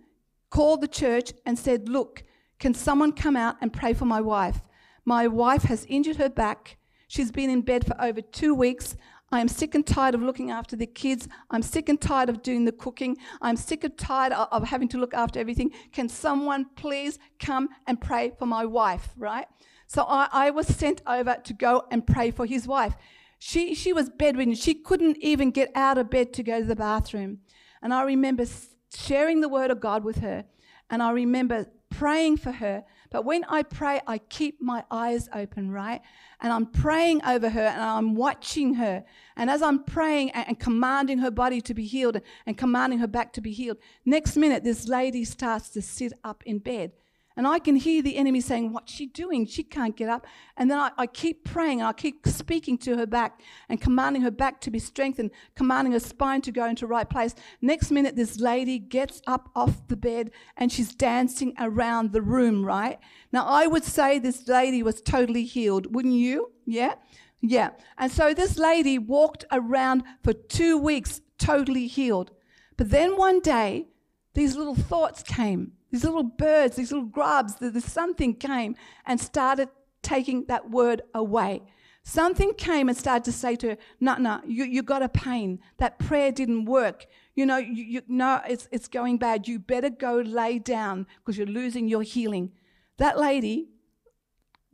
called 0.49 0.81
the 0.81 0.87
church 0.87 1.33
and 1.45 1.57
said, 1.57 1.89
Look, 1.89 2.23
can 2.59 2.73
someone 2.73 3.11
come 3.11 3.35
out 3.35 3.57
and 3.61 3.73
pray 3.73 3.93
for 3.93 4.05
my 4.05 4.21
wife? 4.21 4.61
My 5.03 5.27
wife 5.27 5.63
has 5.63 5.85
injured 5.89 6.17
her 6.17 6.29
back. 6.29 6.77
She's 7.07 7.31
been 7.31 7.49
in 7.49 7.61
bed 7.61 7.85
for 7.85 7.95
over 8.01 8.21
two 8.21 8.55
weeks. 8.55 8.95
I 9.31 9.41
am 9.41 9.47
sick 9.47 9.75
and 9.75 9.85
tired 9.85 10.15
of 10.15 10.21
looking 10.21 10.51
after 10.51 10.75
the 10.75 10.85
kids. 10.85 11.27
I'm 11.49 11.61
sick 11.61 11.89
and 11.89 11.99
tired 11.99 12.29
of 12.29 12.41
doing 12.41 12.65
the 12.65 12.71
cooking. 12.71 13.17
I'm 13.41 13.57
sick 13.57 13.83
and 13.83 13.97
tired 13.97 14.33
of, 14.33 14.63
having 14.63 14.87
to 14.89 14.97
look 14.97 15.13
after 15.13 15.39
everything. 15.39 15.71
Can 15.91 16.09
someone 16.09 16.67
please 16.75 17.19
come 17.39 17.69
and 17.87 17.99
pray 17.99 18.31
for 18.37 18.45
my 18.45 18.65
wife, 18.65 19.09
right? 19.17 19.47
So 19.87 20.03
I, 20.07 20.27
I 20.31 20.49
was 20.51 20.67
sent 20.67 21.01
over 21.05 21.37
to 21.43 21.53
go 21.53 21.83
and 21.91 22.05
pray 22.05 22.31
for 22.31 22.45
his 22.45 22.67
wife. 22.67 22.95
She, 23.37 23.75
she 23.75 23.93
was 23.93 24.09
bedridden. 24.09 24.55
She 24.55 24.73
couldn't 24.73 25.17
even 25.17 25.51
get 25.51 25.71
out 25.75 25.97
of 25.97 26.09
bed 26.09 26.33
to 26.33 26.43
go 26.43 26.59
to 26.59 26.65
the 26.65 26.75
bathroom. 26.75 27.39
And 27.81 27.93
I 27.93 28.03
remember 28.03 28.45
sharing 28.93 29.41
the 29.41 29.49
word 29.49 29.71
of 29.71 29.79
God 29.79 30.03
with 30.03 30.17
her. 30.17 30.45
And 30.89 31.01
I 31.03 31.11
remember 31.11 31.67
praying 31.89 32.37
for 32.37 32.51
her. 32.51 32.83
But 33.11 33.25
when 33.25 33.43
I 33.45 33.63
pray, 33.63 34.01
I 34.07 34.17
keep 34.17 34.61
my 34.61 34.83
eyes 34.91 35.29
open, 35.33 35.71
right? 35.71 36.01
And 36.41 36.51
I'm 36.51 36.65
praying 36.65 37.23
over 37.23 37.49
her 37.49 37.67
and 37.67 37.81
I'm 37.81 38.15
watching 38.15 38.75
her. 38.75 39.03
And 39.37 39.49
as 39.49 39.61
I'm 39.61 39.83
praying 39.83 40.31
and, 40.31 40.59
commanding 40.59 41.19
her 41.19 41.31
body 41.31 41.61
to 41.61 41.73
be 41.73 41.85
healed 41.85 42.19
and 42.45 42.57
commanding 42.57 42.99
her 42.99 43.07
back 43.07 43.33
to 43.33 43.41
be 43.41 43.51
healed, 43.51 43.77
next 44.05 44.35
minute, 44.35 44.63
this 44.63 44.87
lady 44.87 45.23
starts 45.23 45.69
to 45.69 45.81
sit 45.81 46.13
up 46.23 46.43
in 46.45 46.59
bed. 46.59 46.91
And 47.37 47.45
I 47.45 47.59
can 47.59 47.75
hear 47.75 48.01
the 48.01 48.15
enemy 48.15 48.39
saying, 48.39 48.71
What's 48.71 48.93
she 48.93 49.07
doing? 49.07 49.45
She 49.45 49.63
can't 49.63 49.95
get 49.95 50.09
up. 50.09 50.25
And 50.57 50.71
then 50.71 50.79
I, 50.79 50.91
I, 50.97 51.07
keep 51.07 51.43
praying 51.43 51.81
and 51.81 51.87
I 51.87 51.93
keep 51.93 52.25
speaking 52.27 52.77
to 52.79 52.95
her 52.97 53.05
back 53.05 53.41
and 53.67 53.81
commanding 53.81 54.21
her 54.21 54.31
back 54.31 54.61
to 54.61 54.71
be 54.71 54.79
strengthened, 54.79 55.31
commanding 55.55 55.93
her 55.93 55.99
spine 55.99 56.41
to 56.41 56.51
go 56.51 56.65
into 56.65 56.87
right 56.87 57.09
place. 57.09 57.35
Next 57.61 57.91
minute, 57.91 58.15
this 58.15 58.39
lady 58.39 58.79
gets 58.79 59.21
up 59.27 59.49
off 59.55 59.87
the 59.87 59.97
bed 59.97 60.31
and 60.55 60.71
she's 60.71 60.95
dancing 60.95 61.53
around 61.59 62.13
the 62.13 62.21
room, 62.21 62.63
right? 62.63 62.99
Now, 63.31 63.45
I 63.45 63.67
would 63.67 63.83
say 63.83 64.17
this 64.17 64.47
lady 64.47 64.81
was 64.81 65.01
totally 65.01 65.43
healed, 65.43 65.93
wouldn't 65.93 66.13
you? 66.13 66.51
Yeah? 66.65 66.95
Yeah. 67.41 67.71
And 67.97 68.11
so 68.11 68.33
this 68.33 68.57
lady 68.57 68.97
walked 68.97 69.45
around 69.51 70.03
for 70.23 70.33
two 70.33 70.77
weeks 70.77 71.21
totally 71.37 71.87
healed. 71.87 72.31
But 72.77 72.89
then 72.89 73.17
one 73.17 73.39
day, 73.39 73.87
these 74.33 74.55
little 74.55 74.75
thoughts 74.75 75.23
came 75.23 75.73
these 75.95 76.03
little 76.03 76.23
birds, 76.23 76.75
these 76.75 76.91
little 76.91 77.07
grubs, 77.07 77.55
the, 77.55 77.69
the 77.69 77.79
something 77.79 78.35
came 78.35 78.75
and 79.05 79.17
started 79.17 79.69
taking 80.01 80.43
that 80.47 80.69
word 80.69 81.01
away. 81.13 81.61
Something 82.03 82.53
came 82.53 82.89
and 82.89 82.97
started 82.97 83.23
to 83.23 83.31
say 83.31 83.55
to 83.55 83.69
her, 83.69 83.77
no, 84.01 84.15
no, 84.15 84.41
you, 84.45 84.65
you 84.65 84.83
got 84.83 85.01
a 85.01 85.07
pain. 85.07 85.59
That 85.77 85.97
prayer 85.97 86.33
didn't 86.33 86.65
work. 86.65 87.05
You 87.33 87.45
know, 87.45 87.55
you, 87.55 87.83
you, 87.85 88.01
no, 88.09 88.41
it's, 88.45 88.67
it's 88.73 88.89
going 88.89 89.19
bad. 89.19 89.47
You 89.47 89.57
better 89.57 89.89
go 89.89 90.17
lay 90.17 90.59
down 90.59 91.07
because 91.19 91.37
you're 91.37 91.47
losing 91.47 91.87
your 91.87 92.03
healing. 92.03 92.51
That 92.97 93.17
lady 93.17 93.69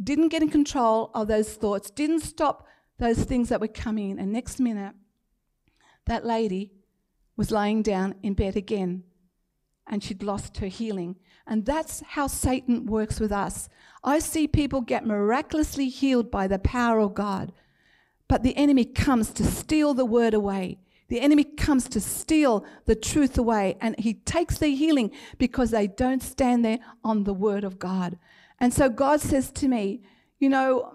didn't 0.04 0.30
get 0.30 0.42
in 0.42 0.50
control 0.50 1.12
of 1.14 1.28
those 1.28 1.54
thoughts, 1.54 1.92
didn't 1.92 2.22
stop 2.22 2.66
those 2.98 3.26
things 3.26 3.50
that 3.50 3.62
were 3.62 3.68
coming. 3.68 4.18
And 4.18 4.34
next 4.34 4.60
minute, 4.60 4.96
that 6.08 6.26
lady 6.26 6.72
was 7.38 7.52
lying 7.52 7.84
down 7.84 8.16
in 8.24 8.34
bed 8.34 8.56
again 8.56 9.04
and 9.92 10.02
she'd 10.02 10.24
lost 10.24 10.58
her 10.58 10.68
healing. 10.68 11.18
And 11.46 11.66
that's 11.66 12.02
how 12.02 12.28
Satan 12.28 12.86
works 12.86 13.20
with 13.20 13.32
us. 13.32 13.68
I 14.04 14.20
see 14.20 14.48
people 14.48 14.82
get 14.82 15.06
miraculously 15.06 15.90
healed 15.90 16.32
by 16.32 16.48
the 16.48 16.58
power 16.58 17.00
of 17.00 17.14
God, 17.14 17.52
but 18.28 18.42
the 18.42 18.56
enemy 18.56 18.86
comes 18.86 19.32
to 19.34 19.44
steal 19.44 19.94
the 19.94 20.06
word 20.06 20.34
away. 20.34 20.80
The 21.10 21.20
enemy 21.20 21.44
comes 21.44 21.90
to 21.90 22.00
steal 22.00 22.66
the 22.86 22.96
truth 22.96 23.38
away, 23.38 23.76
and 23.82 24.00
he 24.00 24.14
takes 24.14 24.58
their 24.58 24.70
healing 24.70 25.12
because 25.38 25.72
they 25.72 25.88
don't 25.88 26.24
stand 26.24 26.64
there 26.64 26.80
on 27.04 27.26
the 27.26 27.34
word 27.34 27.66
of 27.66 27.78
God. 27.78 28.18
And 28.62 28.74
so 28.74 28.88
God 28.88 29.20
says 29.20 29.52
to 29.52 29.68
me, 29.68 30.02
You 30.40 30.48
know, 30.48 30.94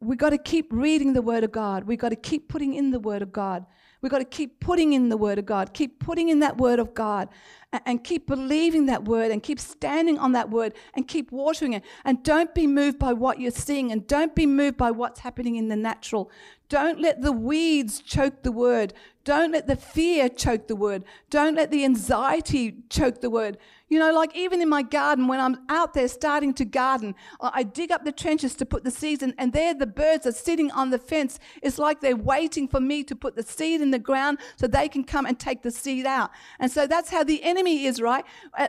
we've 0.00 0.18
got 0.18 0.30
to 0.30 0.38
keep 0.38 0.68
reading 0.70 1.12
the 1.12 1.22
word 1.22 1.44
of 1.44 1.52
God, 1.52 1.84
we've 1.84 1.98
got 1.98 2.10
to 2.10 2.16
keep 2.16 2.48
putting 2.48 2.74
in 2.74 2.90
the 2.90 3.00
word 3.00 3.22
of 3.22 3.32
God. 3.32 3.66
We've 4.00 4.12
got 4.12 4.18
to 4.18 4.24
keep 4.24 4.60
putting 4.60 4.92
in 4.92 5.08
the 5.08 5.16
word 5.16 5.38
of 5.38 5.46
God, 5.46 5.74
keep 5.74 5.98
putting 5.98 6.28
in 6.28 6.38
that 6.38 6.56
word 6.56 6.78
of 6.78 6.94
God, 6.94 7.28
and, 7.72 7.82
and 7.84 8.04
keep 8.04 8.28
believing 8.28 8.86
that 8.86 9.04
word, 9.04 9.32
and 9.32 9.42
keep 9.42 9.58
standing 9.58 10.18
on 10.18 10.32
that 10.32 10.50
word, 10.50 10.74
and 10.94 11.08
keep 11.08 11.32
watering 11.32 11.72
it. 11.72 11.82
And 12.04 12.22
don't 12.22 12.54
be 12.54 12.68
moved 12.68 13.00
by 13.00 13.12
what 13.12 13.40
you're 13.40 13.50
seeing, 13.50 13.90
and 13.90 14.06
don't 14.06 14.36
be 14.36 14.46
moved 14.46 14.76
by 14.76 14.92
what's 14.92 15.20
happening 15.20 15.56
in 15.56 15.66
the 15.66 15.74
natural. 15.74 16.30
Don't 16.68 17.00
let 17.00 17.22
the 17.22 17.32
weeds 17.32 18.00
choke 18.00 18.42
the 18.42 18.52
word. 18.52 18.94
Don't 19.24 19.50
let 19.50 19.66
the 19.66 19.76
fear 19.76 20.28
choke 20.28 20.68
the 20.68 20.76
word. 20.76 21.02
Don't 21.28 21.56
let 21.56 21.72
the 21.72 21.84
anxiety 21.84 22.76
choke 22.88 23.20
the 23.20 23.30
word. 23.30 23.58
You 23.88 23.98
know, 23.98 24.12
like 24.12 24.36
even 24.36 24.60
in 24.60 24.68
my 24.68 24.82
garden, 24.82 25.28
when 25.28 25.40
I'm 25.40 25.58
out 25.70 25.94
there 25.94 26.08
starting 26.08 26.52
to 26.54 26.64
garden, 26.64 27.14
I 27.40 27.62
dig 27.62 27.90
up 27.90 28.04
the 28.04 28.12
trenches 28.12 28.54
to 28.56 28.66
put 28.66 28.84
the 28.84 28.90
seeds 28.90 29.22
in, 29.22 29.34
and 29.38 29.52
there 29.52 29.72
the 29.72 29.86
birds 29.86 30.26
are 30.26 30.32
sitting 30.32 30.70
on 30.72 30.90
the 30.90 30.98
fence. 30.98 31.38
It's 31.62 31.78
like 31.78 32.00
they're 32.00 32.16
waiting 32.16 32.68
for 32.68 32.80
me 32.80 33.02
to 33.04 33.16
put 33.16 33.34
the 33.34 33.42
seed 33.42 33.80
in 33.80 33.90
the 33.90 33.98
ground 33.98 34.38
so 34.56 34.66
they 34.66 34.88
can 34.88 35.04
come 35.04 35.24
and 35.24 35.38
take 35.38 35.62
the 35.62 35.70
seed 35.70 36.04
out. 36.04 36.30
And 36.58 36.70
so 36.70 36.86
that's 36.86 37.10
how 37.10 37.24
the 37.24 37.42
enemy 37.42 37.86
is, 37.86 38.00
right? 38.00 38.24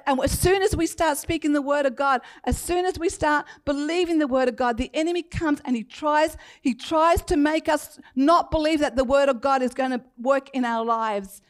And 0.05 0.21
as 0.21 0.37
soon 0.39 0.61
as 0.61 0.75
we 0.75 0.87
start 0.87 1.17
speaking 1.17 1.51
the 1.51 1.61
word 1.61 1.85
of 1.85 1.95
God, 1.95 2.21
as 2.45 2.57
soon 2.57 2.85
as 2.85 2.97
we 2.97 3.09
start 3.09 3.45
believing 3.65 4.19
the 4.19 4.27
word 4.27 4.47
of 4.47 4.55
God, 4.55 4.77
the 4.77 4.89
enemy 4.93 5.23
comes 5.23 5.59
and 5.65 5.75
he 5.75 5.83
tries, 5.83 6.37
he 6.61 6.73
tries 6.73 7.21
to 7.23 7.35
make 7.35 7.67
us 7.67 7.99
not 8.15 8.51
believe 8.51 8.79
that 8.79 8.95
the 8.95 9.03
word 9.03 9.27
of 9.27 9.41
God 9.41 9.61
is 9.61 9.73
going 9.73 9.91
to 9.91 10.01
work 10.17 10.49
in 10.53 10.63
our 10.63 10.85
lives. 10.85 11.41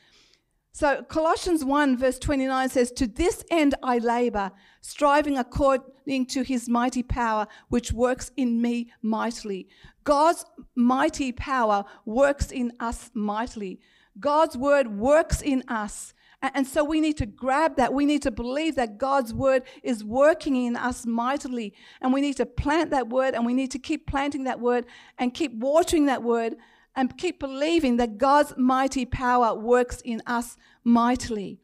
So 0.80 1.04
Colossians 1.04 1.66
1, 1.66 1.98
verse 1.98 2.18
29 2.20 2.70
says, 2.70 2.94
To 2.94 3.06
this 3.06 3.44
end 3.52 3.76
I 3.84 3.98
labor, 3.98 4.50
striving 4.80 5.38
according 5.38 6.26
to 6.28 6.42
his 6.42 6.70
mighty 6.70 7.04
power, 7.04 7.48
which 7.68 7.92
works 7.92 8.32
in 8.38 8.62
me 8.62 8.90
mightily. 9.02 9.68
God's 10.06 10.46
mighty 10.78 11.34
power 11.34 11.84
works 12.06 12.50
in 12.50 12.72
us 12.80 13.12
mightily. 13.14 13.82
God's 14.22 14.56
word 14.56 14.88
works 14.88 15.42
in 15.42 15.66
us. 15.68 16.14
And 16.42 16.66
so 16.66 16.86
we 16.86 17.02
need 17.02 17.18
to 17.18 17.26
grab 17.26 17.76
that. 17.76 17.94
We 17.94 18.06
need 18.06 18.22
to 18.22 18.32
believe 18.32 18.76
that 18.76 18.98
God's 18.98 19.34
word 19.34 19.64
is 19.84 20.06
working 20.06 20.56
in 20.56 20.78
us 20.78 21.06
mightily. 21.06 21.74
And 22.00 22.14
we 22.14 22.22
need 22.22 22.38
to 22.38 22.46
plant 22.46 22.92
that 22.92 23.10
word 23.10 23.34
and 23.34 23.46
we 23.46 23.54
need 23.54 23.72
to 23.72 23.80
keep 23.80 24.08
planting 24.08 24.46
that 24.46 24.62
word 24.62 24.86
and 25.18 25.34
keep 25.34 25.52
watering 25.56 26.06
that 26.06 26.24
word 26.24 26.56
and 27.00 27.18
keep 27.18 27.40
believing 27.40 27.96
that 27.96 28.18
God's 28.18 28.54
mighty 28.58 29.06
power 29.06 29.56
works 29.56 30.02
in 30.02 30.22
us 30.28 30.58
mightily. 30.84 31.62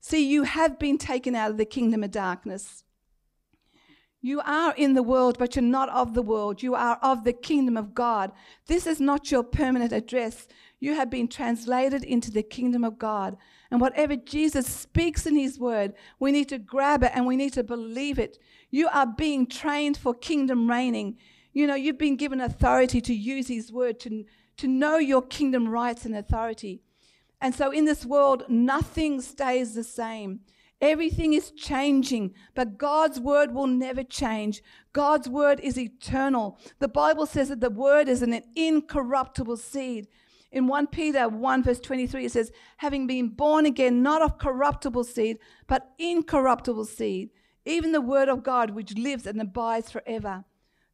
See, 0.00 0.28
you 0.28 0.42
have 0.42 0.76
been 0.76 0.98
taken 0.98 1.36
out 1.36 1.52
of 1.52 1.56
the 1.56 1.64
kingdom 1.64 2.02
of 2.02 2.10
darkness. 2.10 2.82
You 4.20 4.40
are 4.40 4.74
in 4.76 4.94
the 4.94 5.02
world, 5.04 5.38
but 5.38 5.54
you're 5.54 5.62
not 5.62 5.88
of 5.90 6.14
the 6.14 6.22
world. 6.22 6.64
You 6.64 6.74
are 6.74 6.98
of 7.00 7.22
the 7.22 7.32
kingdom 7.32 7.76
of 7.76 7.94
God. 7.94 8.32
This 8.66 8.84
is 8.88 9.00
not 9.00 9.30
your 9.30 9.44
permanent 9.44 9.92
address. 9.92 10.48
You 10.80 10.96
have 10.96 11.10
been 11.10 11.28
translated 11.28 12.02
into 12.02 12.32
the 12.32 12.42
kingdom 12.42 12.82
of 12.82 12.98
God. 12.98 13.36
And 13.70 13.80
whatever 13.80 14.16
Jesus 14.16 14.66
speaks 14.66 15.26
in 15.26 15.36
his 15.36 15.60
word, 15.60 15.94
we 16.18 16.32
need 16.32 16.48
to 16.48 16.58
grab 16.58 17.04
it 17.04 17.12
and 17.14 17.24
we 17.24 17.36
need 17.36 17.52
to 17.52 17.62
believe 17.62 18.18
it. 18.18 18.36
You 18.72 18.88
are 18.88 19.06
being 19.06 19.46
trained 19.46 19.96
for 19.96 20.12
kingdom 20.12 20.68
reigning. 20.68 21.18
You 21.52 21.68
know, 21.68 21.76
you've 21.76 21.98
been 21.98 22.16
given 22.16 22.40
authority 22.40 23.00
to 23.02 23.14
use 23.14 23.46
his 23.46 23.72
word 23.72 24.00
to 24.00 24.24
to 24.62 24.68
know 24.68 24.96
your 24.96 25.22
kingdom 25.22 25.68
rights 25.68 26.04
and 26.04 26.14
authority. 26.14 26.82
And 27.40 27.52
so 27.52 27.72
in 27.72 27.84
this 27.84 28.06
world, 28.06 28.44
nothing 28.48 29.20
stays 29.20 29.74
the 29.74 29.82
same. 29.82 30.38
Everything 30.80 31.32
is 31.32 31.50
changing, 31.50 32.32
but 32.54 32.78
God's 32.78 33.18
word 33.18 33.52
will 33.52 33.66
never 33.66 34.04
change. 34.04 34.62
God's 34.92 35.28
word 35.28 35.58
is 35.58 35.76
eternal. 35.76 36.60
The 36.78 36.86
Bible 36.86 37.26
says 37.26 37.48
that 37.48 37.60
the 37.60 37.70
word 37.70 38.08
is 38.08 38.22
an 38.22 38.40
incorruptible 38.54 39.56
seed. 39.56 40.06
In 40.52 40.68
1 40.68 40.86
Peter 40.86 41.28
1, 41.28 41.64
verse 41.64 41.80
23, 41.80 42.26
it 42.26 42.30
says, 42.30 42.52
having 42.76 43.08
been 43.08 43.30
born 43.30 43.66
again, 43.66 44.00
not 44.00 44.22
of 44.22 44.38
corruptible 44.38 45.02
seed, 45.02 45.38
but 45.66 45.90
incorruptible 45.98 46.84
seed, 46.84 47.30
even 47.64 47.90
the 47.90 48.00
word 48.00 48.28
of 48.28 48.44
God 48.44 48.70
which 48.70 48.96
lives 48.96 49.26
and 49.26 49.40
abides 49.40 49.90
forever. 49.90 50.44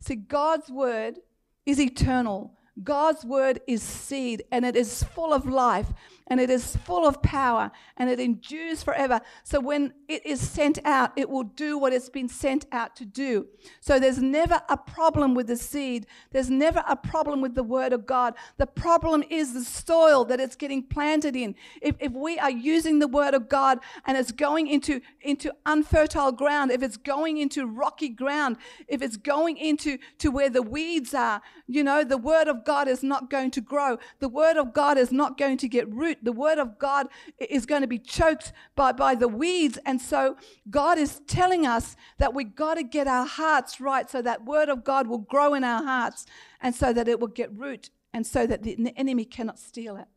See, 0.00 0.16
God's 0.16 0.70
word 0.70 1.18
is 1.66 1.78
eternal. 1.78 2.54
God's 2.82 3.24
word 3.24 3.60
is 3.66 3.82
seed 3.82 4.44
and 4.52 4.64
it 4.64 4.76
is 4.76 5.02
full 5.02 5.32
of 5.32 5.46
life 5.46 5.92
and 6.28 6.40
it 6.40 6.50
is 6.50 6.76
full 6.76 7.06
of 7.06 7.22
power 7.22 7.70
and 7.96 8.08
it 8.08 8.20
endures 8.20 8.82
forever. 8.82 9.20
So 9.42 9.60
when 9.60 9.94
it 10.08 10.24
is 10.24 10.40
sent 10.40 10.78
out, 10.84 11.12
it 11.16 11.28
will 11.28 11.44
do 11.44 11.78
what 11.78 11.92
it's 11.92 12.10
been 12.10 12.28
sent 12.28 12.66
out 12.70 12.94
to 12.96 13.04
do. 13.04 13.48
So 13.80 13.98
there's 13.98 14.18
never 14.18 14.60
a 14.68 14.76
problem 14.76 15.34
with 15.34 15.46
the 15.46 15.56
seed. 15.56 16.06
There's 16.30 16.50
never 16.50 16.84
a 16.86 16.96
problem 16.96 17.40
with 17.40 17.54
the 17.54 17.62
word 17.62 17.92
of 17.92 18.06
God. 18.06 18.34
The 18.58 18.66
problem 18.66 19.24
is 19.30 19.54
the 19.54 19.64
soil 19.64 20.24
that 20.26 20.40
it's 20.40 20.56
getting 20.56 20.82
planted 20.82 21.34
in. 21.34 21.54
If, 21.80 21.96
if 21.98 22.12
we 22.12 22.38
are 22.38 22.50
using 22.50 22.98
the 22.98 23.08
word 23.08 23.34
of 23.34 23.48
God 23.48 23.78
and 24.04 24.16
it's 24.16 24.32
going 24.32 24.68
into, 24.68 25.00
into 25.22 25.52
unfertile 25.66 26.32
ground, 26.32 26.70
if 26.70 26.82
it's 26.82 26.98
going 26.98 27.38
into 27.38 27.66
rocky 27.66 28.10
ground, 28.10 28.58
if 28.86 29.00
it's 29.00 29.16
going 29.16 29.56
into 29.56 29.98
to 30.18 30.30
where 30.30 30.50
the 30.50 30.62
weeds 30.62 31.14
are, 31.14 31.40
you 31.66 31.82
know, 31.82 32.04
the 32.04 32.18
word 32.18 32.48
of 32.48 32.64
God 32.68 32.86
is 32.86 33.02
not 33.02 33.30
going 33.30 33.50
to 33.52 33.62
grow. 33.62 33.98
The 34.20 34.28
word 34.28 34.58
of 34.58 34.74
God 34.74 34.98
is 34.98 35.10
not 35.10 35.38
going 35.38 35.56
to 35.56 35.68
get 35.68 35.90
root 35.90 36.18
the 36.22 36.32
word 36.32 36.58
of 36.58 36.78
God 36.78 37.08
is 37.38 37.64
going 37.64 37.80
to 37.80 37.88
be 37.88 37.98
choked 37.98 38.52
by, 38.76 38.92
by 38.92 39.14
the 39.14 39.26
weeds. 39.28 39.78
And 39.86 39.98
so 39.98 40.36
God 40.68 40.98
is 40.98 41.22
telling 41.26 41.66
us 41.66 41.96
that 42.18 42.34
we 42.34 42.44
got 42.44 42.74
to 42.74 42.82
get 42.82 43.06
our 43.06 43.26
hearts 43.26 43.80
right 43.80 44.10
so 44.10 44.20
that 44.20 44.44
word 44.44 44.68
of 44.68 44.84
God 44.84 45.06
will 45.06 45.18
grow 45.18 45.54
in 45.54 45.64
our 45.64 45.82
hearts 45.82 46.26
and 46.60 46.74
so 46.74 46.92
that 46.92 47.08
it 47.08 47.18
will 47.20 47.28
get 47.28 47.56
root 47.56 47.88
and 48.12 48.26
so 48.26 48.46
that 48.46 48.62
the 48.62 48.92
enemy 48.96 49.24
cannot 49.24 49.58
steal 49.58 49.96
it. 49.96 50.08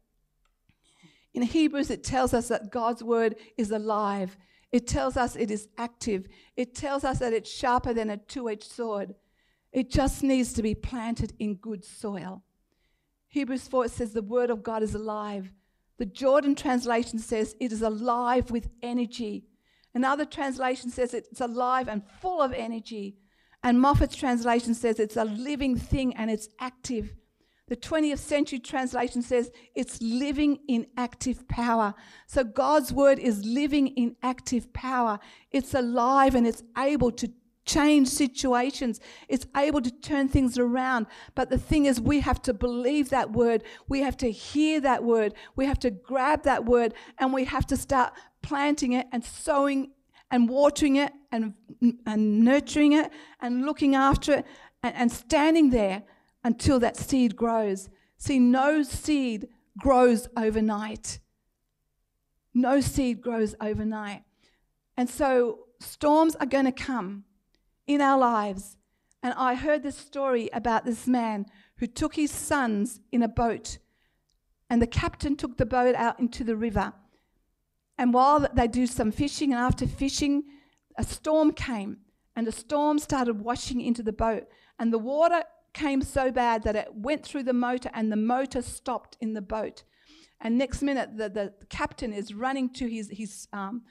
In 1.33 1.43
Hebrews, 1.43 1.89
it 1.89 2.03
tells 2.03 2.33
us 2.33 2.49
that 2.49 2.69
God's 2.69 3.01
word 3.01 3.35
is 3.57 3.71
alive. 3.71 4.37
It 4.73 4.87
tells 4.87 5.15
us 5.15 5.37
it 5.37 5.49
is 5.49 5.69
active. 5.77 6.27
It 6.57 6.75
tells 6.75 7.05
us 7.05 7.19
that 7.19 7.31
it's 7.31 7.49
sharper 7.49 7.93
than 7.93 8.09
a 8.09 8.17
two 8.17 8.49
edged 8.49 8.69
sword. 8.69 9.15
It 9.71 9.89
just 9.89 10.23
needs 10.23 10.53
to 10.53 10.61
be 10.61 10.75
planted 10.75 11.33
in 11.39 11.55
good 11.55 11.85
soil. 11.85 12.43
Hebrews 13.29 13.67
4 13.67 13.87
says 13.87 14.11
the 14.11 14.21
word 14.21 14.49
of 14.49 14.63
God 14.63 14.83
is 14.83 14.93
alive. 14.93 15.51
The 15.97 16.05
Jordan 16.05 16.55
translation 16.55 17.19
says 17.19 17.55
it 17.59 17.71
is 17.71 17.81
alive 17.81 18.51
with 18.51 18.69
energy. 18.81 19.45
Another 19.93 20.25
translation 20.25 20.89
says 20.89 21.13
it's 21.13 21.41
alive 21.41 21.87
and 21.87 22.03
full 22.21 22.41
of 22.41 22.53
energy. 22.53 23.17
And 23.63 23.77
Moffatt's 23.77 24.15
translation 24.15 24.73
says 24.73 24.99
it's 24.99 25.17
a 25.17 25.25
living 25.25 25.77
thing 25.77 26.15
and 26.15 26.31
it's 26.31 26.49
active. 26.59 27.13
The 27.67 27.77
20th 27.77 28.17
century 28.17 28.59
translation 28.59 29.21
says 29.21 29.51
it's 29.75 30.01
living 30.01 30.59
in 30.67 30.87
active 30.97 31.47
power. 31.47 31.93
So 32.27 32.43
God's 32.43 32.91
word 32.91 33.17
is 33.17 33.45
living 33.45 33.87
in 33.87 34.17
active 34.23 34.73
power. 34.73 35.19
It's 35.51 35.73
alive 35.73 36.35
and 36.35 36.45
it's 36.45 36.63
able 36.77 37.11
to 37.13 37.31
change 37.65 38.07
situations. 38.07 38.99
It's 39.27 39.45
able 39.55 39.81
to 39.81 39.91
turn 39.91 40.27
things 40.27 40.57
around. 40.57 41.07
But 41.35 41.49
the 41.49 41.57
thing 41.57 41.85
is, 41.85 42.01
we 42.01 42.19
have 42.21 42.41
to 42.43 42.53
believe 42.53 43.09
that 43.09 43.31
word. 43.31 43.63
We 43.87 44.01
have 44.01 44.17
to 44.17 44.31
hear 44.31 44.79
that 44.81 45.03
word. 45.03 45.33
We 45.55 45.65
have 45.65 45.79
to 45.79 45.91
grab 45.91 46.43
that 46.43 46.65
word 46.65 46.93
and 47.17 47.33
we 47.33 47.45
have 47.45 47.65
to 47.67 47.77
start 47.77 48.13
planting 48.41 48.93
it 48.93 49.07
and 49.11 49.23
sowing 49.23 49.91
and 50.31 50.49
watering 50.49 50.95
it 50.95 51.11
and, 51.31 51.53
and 52.05 52.41
nurturing 52.41 52.93
it 52.93 53.11
and 53.41 53.65
looking 53.65 53.95
after 53.95 54.33
it 54.33 54.45
and, 54.81 54.95
and 54.95 55.11
standing 55.11 55.69
there 55.69 56.03
until 56.43 56.79
that 56.79 56.97
seed 56.97 57.35
grows. 57.35 57.89
See, 58.17 58.39
no 58.39 58.81
seed 58.83 59.49
grows 59.77 60.27
overnight. 60.35 61.19
No 62.53 62.81
seed 62.81 63.21
grows 63.21 63.55
overnight. 63.61 64.23
And 64.97 65.09
so 65.09 65.59
storms 65.79 66.35
are 66.35 66.45
going 66.45 66.65
to 66.65 66.71
come 66.71 67.25
in 67.87 68.01
our 68.01 68.17
lives. 68.17 68.77
And 69.23 69.33
I 69.35 69.55
heard 69.55 69.83
this 69.83 69.97
story 69.97 70.49
about 70.53 70.85
this 70.85 71.07
man 71.07 71.45
who 71.77 71.87
took 71.87 72.15
his 72.15 72.31
sons 72.31 72.99
in 73.11 73.21
a 73.21 73.27
boat, 73.27 73.77
and 74.69 74.81
the 74.81 74.87
captain 74.87 75.35
took 75.35 75.57
the 75.57 75.65
boat 75.65 75.95
out 75.95 76.19
into 76.19 76.43
the 76.43 76.55
river. 76.55 76.93
And 77.97 78.13
while 78.13 78.47
they 78.53 78.67
do 78.67 78.87
some 78.87 79.11
fishing, 79.11 79.51
and 79.53 79.61
after 79.61 79.85
fishing, 79.85 80.43
a 80.97 81.03
storm 81.03 81.53
came, 81.53 81.97
and 82.35 82.47
the 82.47 82.51
storm 82.51 82.97
started 82.97 83.41
washing 83.41 83.81
into 83.81 84.01
the 84.01 84.13
boat, 84.13 84.47
and 84.79 84.91
the 84.91 84.97
water 84.99 85.43
came 85.73 86.01
so 86.01 86.31
bad 86.31 86.63
that 86.63 86.75
it 86.75 86.93
went 86.93 87.23
through 87.23 87.43
the 87.43 87.53
motor, 87.53 87.91
and 87.93 88.11
the 88.11 88.15
motor 88.15 88.61
stopped 88.61 89.17
in 89.21 89.33
the 89.33 89.41
boat. 89.41 89.83
And 90.39 90.57
next 90.57 90.81
minute, 90.81 91.17
the, 91.17 91.29
the 91.29 91.53
captain 91.69 92.13
is 92.13 92.33
running 92.33 92.69
to 92.73 92.87
his, 92.87 93.09
his 93.11 93.47
um, 93.53 93.83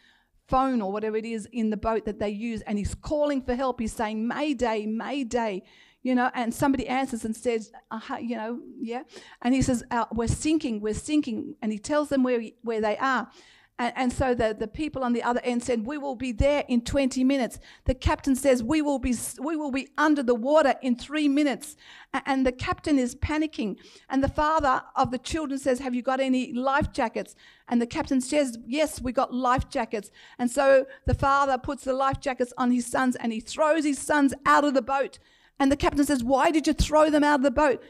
phone 0.51 0.83
or 0.83 0.93
whatever 0.93 1.17
it 1.17 1.25
is 1.25 1.49
in 1.53 1.71
the 1.71 1.77
boat 1.77 2.05
that 2.05 2.19
they 2.19 2.31
use, 2.31 2.61
and 2.63 2.77
he's 2.79 2.95
calling 2.95 3.41
for 3.43 3.55
help. 3.55 3.81
He's 3.81 3.93
saying, 3.93 4.27
Mayday, 4.27 4.87
Mayday 4.87 5.63
you 6.03 6.15
know, 6.15 6.31
and 6.35 6.55
somebody 6.55 6.87
answers 6.89 7.25
and 7.25 7.37
says, 7.37 7.73
uh, 7.91 8.01
you 8.21 8.37
know, 8.37 8.61
yeah. 8.81 9.03
And 9.43 9.55
he 9.55 9.61
says, 9.61 9.85
uh, 9.91 10.07
we're 10.13 10.29
sinking, 10.29 10.81
we're 10.81 10.95
sinking. 10.95 11.57
And 11.61 11.73
he 11.73 11.79
tells 11.79 12.09
them 12.09 12.23
where, 12.23 12.43
where 12.63 12.81
they 12.81 12.97
are. 12.97 13.31
And, 13.81 13.95
and 13.97 14.13
so 14.13 14.35
the, 14.35 14.55
the 14.57 14.69
people 14.69 15.03
on 15.03 15.15
the 15.15 15.23
other 15.23 15.41
end 15.43 15.63
said, 15.63 15.87
we 15.87 15.97
will 15.97 16.15
be 16.15 16.33
there 16.33 16.65
in 16.69 16.83
20 16.83 17.25
minutes. 17.25 17.59
The 17.87 17.95
captain 17.95 18.37
says, 18.37 18.63
we 18.63 18.83
will 18.83 18.99
be, 18.99 19.15
we 19.41 19.57
will 19.57 19.71
be 19.71 19.89
under 19.97 20.23
the 20.23 20.35
water 20.35 20.75
in 20.83 20.97
three 20.97 21.29
minutes. 21.29 21.79
And 22.27 22.47
the 22.47 22.53
captain 22.53 22.99
is 22.99 23.15
panicking. 23.15 23.79
And 24.11 24.23
the 24.23 24.29
father 24.29 24.83
of 24.97 25.11
the 25.11 25.17
children 25.17 25.59
says, 25.59 25.79
have 25.79 25.95
you 25.95 26.03
got 26.03 26.21
any 26.21 26.53
life 26.53 26.93
jackets? 26.93 27.35
And 27.69 27.81
the 27.81 27.87
captain 27.87 28.21
says, 28.21 28.59
yes, 28.67 29.01
we 29.01 29.13
got 29.13 29.33
life 29.33 29.71
jackets. 29.71 30.11
And 30.39 30.51
so 30.51 30.85
the 31.07 31.15
father 31.15 31.57
puts 31.57 31.85
the 31.85 31.95
life 31.95 32.21
jackets 32.21 32.53
on 32.59 32.71
his 32.71 32.85
sons 32.85 33.17
and 33.17 33.33
he 33.33 33.41
throws 33.41 33.85
his 33.85 33.99
sons 33.99 34.35
out 34.45 34.65
of 34.65 34.75
the 34.75 34.83
boat. 34.83 35.19
And 35.59 35.73
the 35.73 35.77
captain 35.77 36.05
says, 36.05 36.25
Why 36.25 36.51
did 36.51 36.67
you 36.67 36.73
throw 36.73 37.11
them 37.11 37.23
out 37.23 37.41
of 37.41 37.43
the 37.43 37.51
boat? 37.51 37.83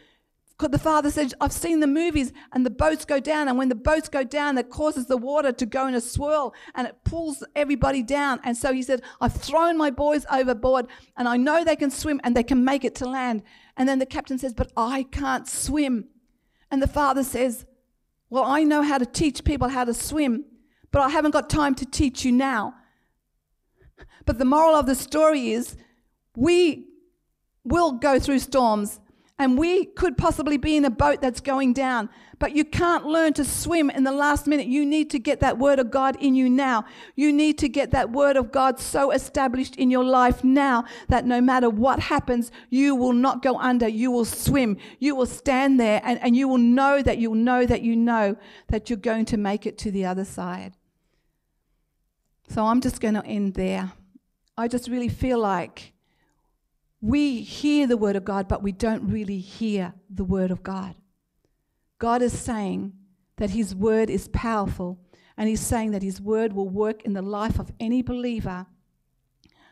The 0.68 0.78
father 0.78 1.10
said, 1.10 1.32
I've 1.40 1.52
seen 1.52 1.80
the 1.80 1.86
movies 1.86 2.32
and 2.52 2.66
the 2.66 2.70
boats 2.70 3.04
go 3.04 3.18
down. 3.18 3.48
And 3.48 3.56
when 3.56 3.68
the 3.68 3.74
boats 3.74 4.08
go 4.08 4.24
down, 4.24 4.58
it 4.58 4.68
causes 4.68 5.06
the 5.06 5.16
water 5.16 5.52
to 5.52 5.66
go 5.66 5.86
in 5.86 5.94
a 5.94 6.00
swirl 6.00 6.54
and 6.74 6.86
it 6.86 6.96
pulls 7.04 7.42
everybody 7.56 8.02
down. 8.02 8.40
And 8.44 8.56
so 8.56 8.72
he 8.72 8.82
said, 8.82 9.02
I've 9.20 9.34
thrown 9.34 9.78
my 9.78 9.90
boys 9.90 10.26
overboard 10.30 10.86
and 11.16 11.28
I 11.28 11.36
know 11.36 11.64
they 11.64 11.76
can 11.76 11.90
swim 11.90 12.20
and 12.24 12.36
they 12.36 12.42
can 12.42 12.64
make 12.64 12.84
it 12.84 12.94
to 12.96 13.08
land. 13.08 13.42
And 13.76 13.88
then 13.88 13.98
the 13.98 14.06
captain 14.06 14.38
says, 14.38 14.52
But 14.52 14.70
I 14.76 15.04
can't 15.04 15.48
swim. 15.48 16.08
And 16.70 16.82
the 16.82 16.88
father 16.88 17.24
says, 17.24 17.64
Well, 18.28 18.44
I 18.44 18.62
know 18.64 18.82
how 18.82 18.98
to 18.98 19.06
teach 19.06 19.44
people 19.44 19.68
how 19.68 19.84
to 19.84 19.94
swim, 19.94 20.44
but 20.90 21.00
I 21.00 21.08
haven't 21.08 21.30
got 21.30 21.48
time 21.48 21.74
to 21.76 21.86
teach 21.86 22.24
you 22.24 22.32
now. 22.32 22.74
But 24.26 24.38
the 24.38 24.44
moral 24.44 24.76
of 24.76 24.86
the 24.86 24.94
story 24.94 25.52
is 25.52 25.76
we 26.36 26.86
will 27.64 27.92
go 27.92 28.18
through 28.18 28.38
storms 28.40 29.00
and 29.40 29.56
we 29.56 29.86
could 29.86 30.18
possibly 30.18 30.58
be 30.58 30.76
in 30.76 30.84
a 30.84 30.90
boat 30.90 31.22
that's 31.22 31.40
going 31.40 31.72
down, 31.72 32.10
but 32.38 32.54
you 32.54 32.62
can't 32.62 33.06
learn 33.06 33.32
to 33.32 33.42
swim 33.42 33.88
in 33.88 34.04
the 34.04 34.12
last 34.12 34.46
minute. 34.46 34.66
You 34.66 34.84
need 34.84 35.08
to 35.12 35.18
get 35.18 35.40
that 35.40 35.56
word 35.56 35.78
of 35.78 35.90
God 35.90 36.14
in 36.20 36.34
you 36.34 36.50
now. 36.50 36.84
You 37.16 37.32
need 37.32 37.56
to 37.60 37.68
get 37.70 37.90
that 37.92 38.12
word 38.12 38.36
of 38.36 38.52
God 38.52 38.78
so 38.78 39.12
established 39.12 39.76
in 39.76 39.90
your 39.90 40.04
life 40.04 40.44
now 40.44 40.84
that 41.08 41.24
no 41.24 41.40
matter 41.40 41.70
what 41.70 42.00
happens, 42.00 42.52
you 42.68 42.94
will 42.94 43.14
not 43.14 43.40
go 43.40 43.56
under. 43.56 43.88
You 43.88 44.10
will 44.10 44.26
swim. 44.26 44.76
You 44.98 45.14
will 45.14 45.24
stand 45.24 45.80
there 45.80 46.02
and, 46.04 46.20
and 46.20 46.36
you 46.36 46.46
will 46.46 46.58
know 46.58 47.00
that 47.00 47.16
you'll 47.16 47.34
know 47.34 47.64
that 47.64 47.80
you 47.80 47.96
know 47.96 48.36
that 48.68 48.90
you're 48.90 48.98
going 48.98 49.24
to 49.24 49.38
make 49.38 49.64
it 49.64 49.78
to 49.78 49.90
the 49.90 50.04
other 50.04 50.26
side. 50.26 50.74
So 52.48 52.66
I'm 52.66 52.82
just 52.82 53.00
going 53.00 53.14
to 53.14 53.24
end 53.24 53.54
there. 53.54 53.92
I 54.58 54.68
just 54.68 54.86
really 54.86 55.08
feel 55.08 55.38
like 55.38 55.94
we 57.00 57.40
hear 57.40 57.86
the 57.86 57.96
word 57.96 58.16
of 58.16 58.24
God, 58.24 58.48
but 58.48 58.62
we 58.62 58.72
don't 58.72 59.10
really 59.10 59.38
hear 59.38 59.94
the 60.08 60.24
word 60.24 60.50
of 60.50 60.62
God. 60.62 60.94
God 61.98 62.22
is 62.22 62.38
saying 62.38 62.92
that 63.36 63.50
his 63.50 63.74
word 63.74 64.10
is 64.10 64.28
powerful, 64.28 64.98
and 65.36 65.48
he's 65.48 65.60
saying 65.60 65.92
that 65.92 66.02
his 66.02 66.20
word 66.20 66.52
will 66.52 66.68
work 66.68 67.02
in 67.04 67.14
the 67.14 67.22
life 67.22 67.58
of 67.58 67.72
any 67.80 68.02
believer 68.02 68.66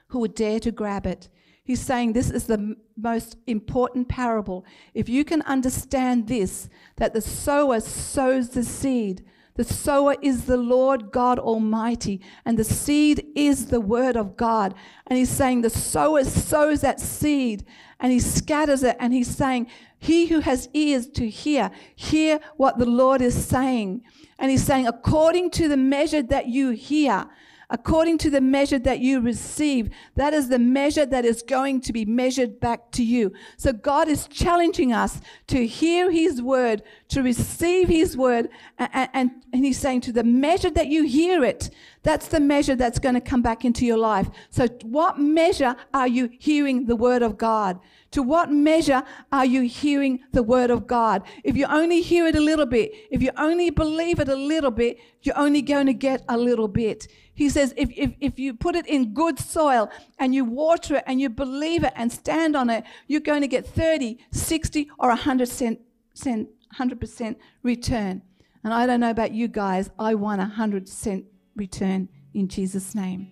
who 0.08 0.20
would 0.20 0.34
dare 0.34 0.60
to 0.60 0.72
grab 0.72 1.06
it. 1.06 1.28
He's 1.62 1.80
saying 1.80 2.14
this 2.14 2.30
is 2.30 2.46
the 2.46 2.76
most 2.96 3.36
important 3.46 4.08
parable. 4.08 4.64
If 4.94 5.10
you 5.10 5.22
can 5.22 5.42
understand 5.42 6.28
this, 6.28 6.70
that 6.96 7.12
the 7.12 7.20
sower 7.20 7.80
sows 7.80 8.48
the 8.48 8.64
seed, 8.64 9.22
the 9.58 9.64
sower 9.64 10.14
is 10.22 10.44
the 10.44 10.56
Lord 10.56 11.10
God 11.10 11.40
Almighty, 11.40 12.20
and 12.44 12.56
the 12.56 12.62
seed 12.62 13.26
is 13.34 13.66
the 13.66 13.80
word 13.80 14.16
of 14.16 14.36
God. 14.36 14.72
And 15.08 15.18
he's 15.18 15.30
saying 15.30 15.62
the 15.62 15.68
sower 15.68 16.22
sows 16.22 16.82
that 16.82 17.00
seed 17.00 17.64
and 17.98 18.12
he 18.12 18.20
scatters 18.20 18.84
it, 18.84 18.96
and 19.00 19.12
he's 19.12 19.34
saying, 19.36 19.66
He 19.98 20.26
who 20.26 20.38
has 20.38 20.68
ears 20.74 21.08
to 21.08 21.28
hear, 21.28 21.72
hear 21.96 22.38
what 22.56 22.78
the 22.78 22.86
Lord 22.86 23.20
is 23.20 23.34
saying. 23.34 24.04
And 24.38 24.48
he's 24.52 24.62
saying, 24.62 24.86
according 24.86 25.50
to 25.52 25.66
the 25.66 25.76
measure 25.76 26.22
that 26.22 26.46
you 26.46 26.70
hear, 26.70 27.26
according 27.70 28.18
to 28.18 28.30
the 28.30 28.40
measure 28.40 28.78
that 28.78 29.00
you 29.00 29.20
receive. 29.20 29.90
That 30.16 30.32
is 30.32 30.48
the 30.48 30.58
measure 30.58 31.04
that 31.06 31.24
is 31.24 31.42
going 31.42 31.82
to 31.82 31.92
be 31.92 32.04
measured 32.04 32.60
back 32.60 32.90
to 32.92 33.04
you. 33.04 33.32
So 33.56 33.72
God 33.72 34.08
is 34.08 34.26
challenging 34.26 34.92
us 34.92 35.20
to 35.48 35.66
hear 35.66 36.10
His 36.10 36.40
word, 36.40 36.82
to 37.08 37.22
receive 37.22 37.88
His 37.88 38.16
word, 38.16 38.48
and, 38.78 39.08
and, 39.12 39.30
and 39.52 39.64
He's 39.64 39.78
saying 39.78 40.02
to 40.02 40.12
the 40.12 40.24
measure 40.24 40.70
that 40.70 40.88
you 40.88 41.04
hear 41.04 41.44
it, 41.44 41.70
that's 42.02 42.28
the 42.28 42.40
measure 42.40 42.74
that's 42.74 42.98
going 42.98 43.16
to 43.16 43.20
come 43.20 43.42
back 43.42 43.64
into 43.64 43.84
your 43.84 43.98
life. 43.98 44.28
So, 44.50 44.66
what 44.82 45.18
measure 45.18 45.76
are 45.92 46.08
you 46.08 46.30
hearing 46.38 46.86
the 46.86 46.96
word 46.96 47.22
of 47.22 47.36
God? 47.36 47.80
To 48.12 48.22
what 48.22 48.50
measure 48.50 49.02
are 49.30 49.44
you 49.44 49.62
hearing 49.62 50.20
the 50.32 50.42
word 50.42 50.70
of 50.70 50.86
God? 50.86 51.22
If 51.44 51.56
you 51.56 51.66
only 51.66 52.00
hear 52.00 52.26
it 52.26 52.34
a 52.34 52.40
little 52.40 52.64
bit, 52.64 52.92
if 53.10 53.20
you 53.20 53.30
only 53.36 53.68
believe 53.68 54.18
it 54.20 54.28
a 54.28 54.36
little 54.36 54.70
bit, 54.70 54.98
you're 55.22 55.38
only 55.38 55.60
going 55.60 55.86
to 55.86 55.92
get 55.92 56.24
a 56.28 56.38
little 56.38 56.68
bit. 56.68 57.08
He 57.38 57.48
says, 57.48 57.72
if, 57.76 57.88
if, 57.96 58.14
if 58.20 58.36
you 58.40 58.52
put 58.52 58.74
it 58.74 58.84
in 58.88 59.14
good 59.14 59.38
soil 59.38 59.92
and 60.18 60.34
you 60.34 60.44
water 60.44 60.96
it 60.96 61.04
and 61.06 61.20
you 61.20 61.30
believe 61.30 61.84
it 61.84 61.92
and 61.94 62.10
stand 62.10 62.56
on 62.56 62.68
it, 62.68 62.82
you're 63.06 63.20
going 63.20 63.42
to 63.42 63.46
get 63.46 63.64
30, 63.64 64.18
60, 64.32 64.90
or 64.98 65.14
100%, 65.14 65.78
100% 66.16 67.36
return. 67.62 68.22
And 68.64 68.74
I 68.74 68.86
don't 68.86 68.98
know 68.98 69.10
about 69.10 69.30
you 69.30 69.46
guys, 69.46 69.88
I 70.00 70.16
want 70.16 70.40
a 70.40 70.52
100% 70.56 71.26
return 71.54 72.08
in 72.34 72.48
Jesus' 72.48 72.92
name. 72.96 73.28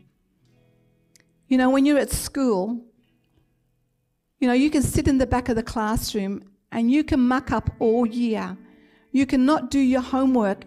You 1.48 1.58
know, 1.58 1.68
when 1.68 1.84
you're 1.84 1.98
at 1.98 2.12
school, 2.12 2.84
you 4.38 4.46
know, 4.46 4.54
you 4.54 4.70
can 4.70 4.82
sit 4.82 5.08
in 5.08 5.18
the 5.18 5.26
back 5.26 5.48
of 5.48 5.56
the 5.56 5.64
classroom 5.64 6.44
and 6.70 6.92
you 6.92 7.02
can 7.02 7.18
muck 7.18 7.50
up 7.50 7.70
all 7.80 8.06
year. 8.06 8.56
You 9.10 9.26
cannot 9.26 9.68
do 9.68 9.80
your 9.80 10.00
homework, 10.00 10.62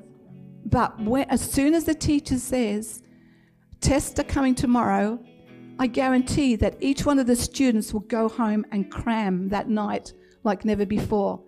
but 0.65 0.99
as 1.29 1.39
soon 1.39 1.73
as 1.73 1.85
the 1.85 1.95
teacher 1.95 2.37
says, 2.37 3.01
tests 3.81 4.19
are 4.19 4.23
coming 4.23 4.55
tomorrow, 4.55 5.19
I 5.79 5.87
guarantee 5.87 6.55
that 6.57 6.75
each 6.81 7.05
one 7.05 7.19
of 7.19 7.27
the 7.27 7.35
students 7.35 7.93
will 7.93 8.01
go 8.01 8.27
home 8.27 8.65
and 8.71 8.91
cram 8.91 9.49
that 9.49 9.69
night 9.69 10.13
like 10.43 10.65
never 10.65 10.85
before. 10.85 11.41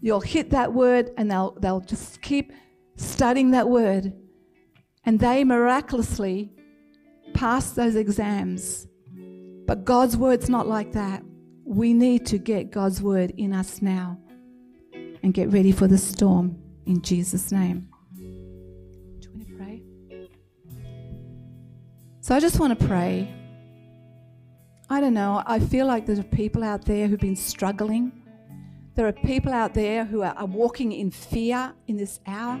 You'll 0.00 0.20
hit 0.20 0.50
that 0.50 0.72
word 0.72 1.10
and 1.16 1.30
they'll, 1.30 1.52
they'll 1.60 1.80
just 1.80 2.20
keep 2.22 2.52
studying 2.96 3.52
that 3.52 3.68
word. 3.68 4.12
And 5.04 5.20
they 5.20 5.44
miraculously 5.44 6.52
pass 7.34 7.70
those 7.70 7.94
exams. 7.94 8.86
But 9.66 9.84
God's 9.84 10.16
word's 10.16 10.48
not 10.48 10.66
like 10.66 10.92
that. 10.92 11.22
We 11.64 11.94
need 11.94 12.26
to 12.26 12.38
get 12.38 12.70
God's 12.70 13.02
word 13.02 13.32
in 13.36 13.52
us 13.52 13.80
now 13.82 14.18
and 15.22 15.34
get 15.34 15.52
ready 15.52 15.72
for 15.72 15.86
the 15.86 15.98
storm 15.98 16.56
in 16.86 17.02
Jesus' 17.02 17.52
name. 17.52 17.88
So 22.28 22.34
I 22.34 22.40
just 22.40 22.60
want 22.60 22.78
to 22.78 22.86
pray. 22.86 23.34
I 24.90 25.00
don't 25.00 25.14
know. 25.14 25.42
I 25.46 25.58
feel 25.58 25.86
like 25.86 26.04
there 26.04 26.20
are 26.20 26.22
people 26.22 26.62
out 26.62 26.84
there 26.84 27.08
who've 27.08 27.18
been 27.18 27.34
struggling. 27.34 28.12
There 28.96 29.06
are 29.06 29.12
people 29.12 29.50
out 29.50 29.72
there 29.72 30.04
who 30.04 30.20
are, 30.20 30.44
walking 30.44 30.92
in 30.92 31.10
fear 31.10 31.72
in 31.86 31.96
this 31.96 32.20
hour. 32.26 32.60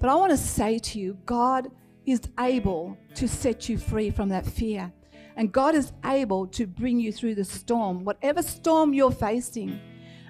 But 0.00 0.10
I 0.10 0.16
want 0.16 0.32
to 0.32 0.36
say 0.36 0.80
to 0.80 0.98
you, 0.98 1.16
God 1.26 1.68
is 2.06 2.22
able 2.40 2.98
to 3.14 3.28
set 3.28 3.68
you 3.68 3.78
free 3.78 4.10
from 4.10 4.30
that 4.30 4.44
fear. 4.44 4.92
And 5.36 5.52
God 5.52 5.76
is 5.76 5.92
able 6.04 6.48
to 6.48 6.66
bring 6.66 6.98
you 6.98 7.12
through 7.12 7.36
the 7.36 7.44
storm, 7.44 8.04
whatever 8.04 8.42
storm 8.42 8.92
you're 8.92 9.12
facing. 9.12 9.78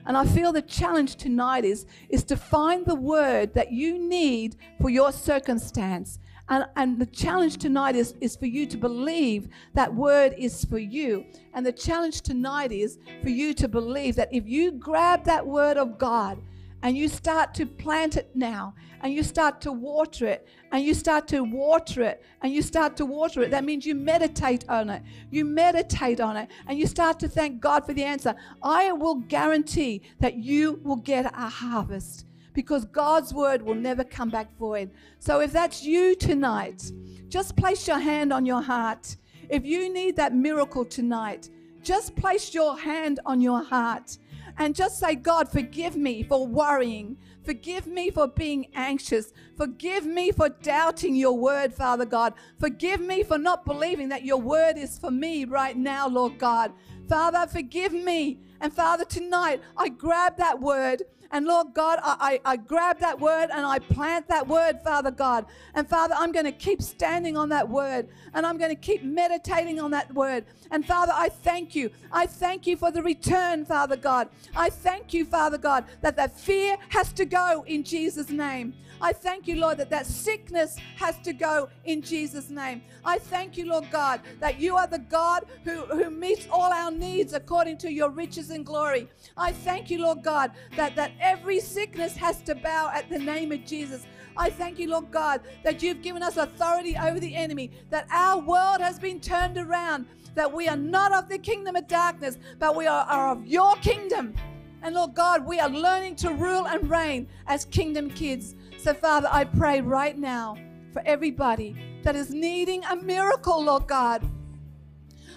And 0.04 0.14
I 0.14 0.26
feel 0.26 0.52
the 0.52 0.60
challenge 0.60 1.16
tonight 1.16 1.64
is, 1.64 1.86
is 2.10 2.22
to 2.24 2.36
find 2.36 2.84
the 2.84 2.96
word 2.96 3.54
that 3.54 3.72
you 3.72 3.98
need 3.98 4.56
for 4.78 4.90
your 4.90 5.10
circumstance. 5.10 6.18
And, 6.48 6.66
and 6.76 6.98
the 6.98 7.06
challenge 7.06 7.58
tonight 7.58 7.94
is, 7.94 8.14
is 8.20 8.36
for 8.36 8.46
you 8.46 8.66
to 8.66 8.76
believe 8.76 9.48
that 9.74 9.94
word 9.94 10.34
is 10.38 10.64
for 10.64 10.78
you. 10.78 11.26
And 11.52 11.64
the 11.64 11.72
challenge 11.72 12.22
tonight 12.22 12.72
is 12.72 12.98
for 13.22 13.28
you 13.28 13.52
to 13.54 13.68
believe 13.68 14.16
that 14.16 14.32
if 14.32 14.46
you 14.46 14.72
grab 14.72 15.24
that 15.24 15.46
word 15.46 15.76
of 15.76 15.98
God 15.98 16.40
and 16.82 16.96
you 16.96 17.08
start 17.08 17.54
to 17.54 17.66
plant 17.66 18.16
it 18.16 18.30
now 18.34 18.74
and 19.02 19.12
you 19.12 19.22
start 19.22 19.60
to 19.60 19.72
water 19.72 20.26
it 20.26 20.48
and 20.72 20.84
you 20.84 20.94
start 20.94 21.28
to 21.28 21.42
water 21.42 22.02
it 22.02 22.24
and 22.42 22.52
you 22.52 22.62
start 22.62 22.96
to 22.96 23.04
water 23.04 23.42
it 23.42 23.50
that 23.50 23.64
means 23.64 23.84
you 23.84 23.94
meditate 23.94 24.64
on 24.68 24.88
it. 24.88 25.02
You 25.30 25.44
meditate 25.44 26.20
on 26.20 26.36
it 26.36 26.48
and 26.66 26.78
you 26.78 26.86
start 26.86 27.18
to 27.20 27.28
thank 27.28 27.60
god 27.60 27.84
for 27.84 27.92
the 27.92 28.04
answer. 28.04 28.34
I 28.62 28.92
will 28.92 29.16
guarantee 29.16 30.02
that 30.20 30.36
you 30.36 30.80
will 30.82 30.96
get 30.96 31.26
a 31.26 31.48
harvest 31.48 32.27
because 32.58 32.84
god's 32.86 33.32
word 33.32 33.62
will 33.62 33.80
never 33.88 34.02
come 34.02 34.30
back 34.30 34.48
void 34.58 34.90
so 35.20 35.38
if 35.40 35.52
that's 35.52 35.84
you 35.84 36.16
tonight 36.16 36.90
just 37.28 37.56
place 37.56 37.86
your 37.86 38.00
hand 38.00 38.32
on 38.32 38.44
your 38.44 38.60
heart 38.60 39.14
if 39.48 39.64
you 39.64 39.92
need 39.92 40.16
that 40.16 40.34
miracle 40.34 40.84
tonight 40.84 41.48
just 41.82 42.16
place 42.16 42.52
your 42.52 42.76
hand 42.76 43.20
on 43.24 43.40
your 43.40 43.62
heart 43.62 44.18
and 44.58 44.74
just 44.74 44.98
say, 44.98 45.14
God, 45.14 45.48
forgive 45.48 45.96
me 45.96 46.22
for 46.22 46.46
worrying. 46.46 47.16
Forgive 47.44 47.86
me 47.86 48.10
for 48.10 48.26
being 48.26 48.66
anxious. 48.74 49.32
Forgive 49.56 50.04
me 50.04 50.32
for 50.32 50.48
doubting 50.48 51.14
your 51.14 51.38
word, 51.38 51.72
Father 51.72 52.04
God. 52.04 52.34
Forgive 52.58 53.00
me 53.00 53.22
for 53.22 53.38
not 53.38 53.64
believing 53.64 54.08
that 54.08 54.24
your 54.24 54.40
word 54.40 54.76
is 54.76 54.98
for 54.98 55.10
me 55.10 55.44
right 55.44 55.76
now, 55.76 56.08
Lord 56.08 56.38
God. 56.38 56.72
Father, 57.08 57.46
forgive 57.46 57.92
me. 57.92 58.40
And 58.60 58.72
Father, 58.72 59.04
tonight 59.04 59.62
I 59.76 59.88
grab 59.88 60.36
that 60.36 60.60
word 60.60 61.04
and 61.30 61.46
Lord 61.46 61.74
God, 61.74 61.98
I, 62.02 62.40
I, 62.44 62.52
I, 62.52 62.56
grab 62.56 63.00
that 63.00 63.20
word 63.20 63.50
and 63.52 63.66
I 63.66 63.78
plant 63.78 64.28
that 64.28 64.48
word, 64.48 64.80
Father 64.82 65.10
God. 65.10 65.44
And 65.74 65.86
Father, 65.86 66.14
I'm 66.16 66.32
going 66.32 66.46
to 66.46 66.52
keep 66.52 66.80
standing 66.80 67.36
on 67.36 67.50
that 67.50 67.68
word 67.68 68.08
and 68.32 68.46
I'm 68.46 68.56
going 68.56 68.70
to 68.70 68.80
keep 68.80 69.02
meditating 69.02 69.78
on 69.78 69.90
that 69.90 70.14
word. 70.14 70.46
And 70.70 70.86
Father, 70.86 71.12
I 71.14 71.28
thank 71.28 71.74
you. 71.74 71.90
I 72.10 72.26
thank 72.26 72.66
you 72.66 72.78
for 72.78 72.90
the 72.90 73.02
return, 73.02 73.66
Father 73.66 73.96
God. 73.96 74.28
I 74.56 74.70
thank 74.70 75.12
you, 75.12 75.26
Father 75.26 75.58
God, 75.58 75.84
that 76.00 76.16
that 76.16 76.38
fear 76.38 76.78
has 76.88 77.12
to 77.14 77.26
go 77.26 77.62
in 77.66 77.84
Jesus' 77.84 78.30
name. 78.30 78.74
I 79.00 79.12
thank 79.12 79.46
you, 79.46 79.56
Lord, 79.56 79.78
that 79.78 79.90
that 79.90 80.06
sickness 80.06 80.76
has 80.96 81.18
to 81.20 81.32
go 81.32 81.68
in 81.84 82.02
Jesus' 82.02 82.50
name. 82.50 82.82
I 83.04 83.18
thank 83.18 83.56
you, 83.56 83.66
Lord 83.66 83.90
God, 83.90 84.20
that 84.40 84.58
you 84.58 84.76
are 84.76 84.86
the 84.86 84.98
God 84.98 85.44
who, 85.64 85.82
who 85.86 86.10
meets 86.10 86.48
all 86.50 86.72
our 86.72 86.90
needs 86.90 87.32
according 87.32 87.78
to 87.78 87.92
your 87.92 88.10
riches 88.10 88.50
and 88.50 88.66
glory. 88.66 89.08
I 89.36 89.52
thank 89.52 89.90
you, 89.90 90.02
Lord 90.02 90.22
God, 90.22 90.52
that, 90.76 90.96
that 90.96 91.12
every 91.20 91.60
sickness 91.60 92.16
has 92.16 92.42
to 92.42 92.54
bow 92.54 92.90
at 92.92 93.08
the 93.08 93.18
name 93.18 93.52
of 93.52 93.64
Jesus. 93.64 94.06
I 94.36 94.50
thank 94.50 94.78
you, 94.78 94.88
Lord 94.88 95.10
God, 95.10 95.42
that 95.64 95.82
you've 95.82 96.02
given 96.02 96.22
us 96.22 96.36
authority 96.36 96.96
over 96.96 97.18
the 97.20 97.34
enemy, 97.34 97.72
that 97.90 98.06
our 98.10 98.40
world 98.40 98.80
has 98.80 98.98
been 98.98 99.20
turned 99.20 99.58
around, 99.58 100.06
that 100.34 100.52
we 100.52 100.68
are 100.68 100.76
not 100.76 101.12
of 101.12 101.28
the 101.28 101.38
kingdom 101.38 101.76
of 101.76 101.88
darkness, 101.88 102.38
but 102.58 102.76
we 102.76 102.86
are, 102.86 103.04
are 103.06 103.30
of 103.30 103.46
your 103.46 103.74
kingdom. 103.76 104.34
And 104.82 104.94
Lord 104.94 105.14
God, 105.14 105.46
we 105.46 105.58
are 105.58 105.68
learning 105.68 106.16
to 106.16 106.32
rule 106.32 106.66
and 106.66 106.88
reign 106.88 107.28
as 107.46 107.64
kingdom 107.64 108.10
kids. 108.10 108.54
So, 108.76 108.94
Father, 108.94 109.28
I 109.30 109.44
pray 109.44 109.80
right 109.80 110.16
now 110.16 110.56
for 110.92 111.02
everybody 111.04 111.76
that 112.02 112.16
is 112.16 112.30
needing 112.30 112.84
a 112.84 112.96
miracle, 112.96 113.64
Lord 113.64 113.86
God. 113.86 114.28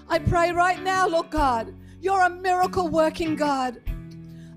I 0.08 0.20
pray 0.20 0.52
right 0.52 0.82
now, 0.82 1.08
Lord 1.08 1.30
God, 1.32 1.74
you're 2.02 2.22
a 2.22 2.30
miracle 2.30 2.88
working 2.88 3.36
God. 3.36 3.82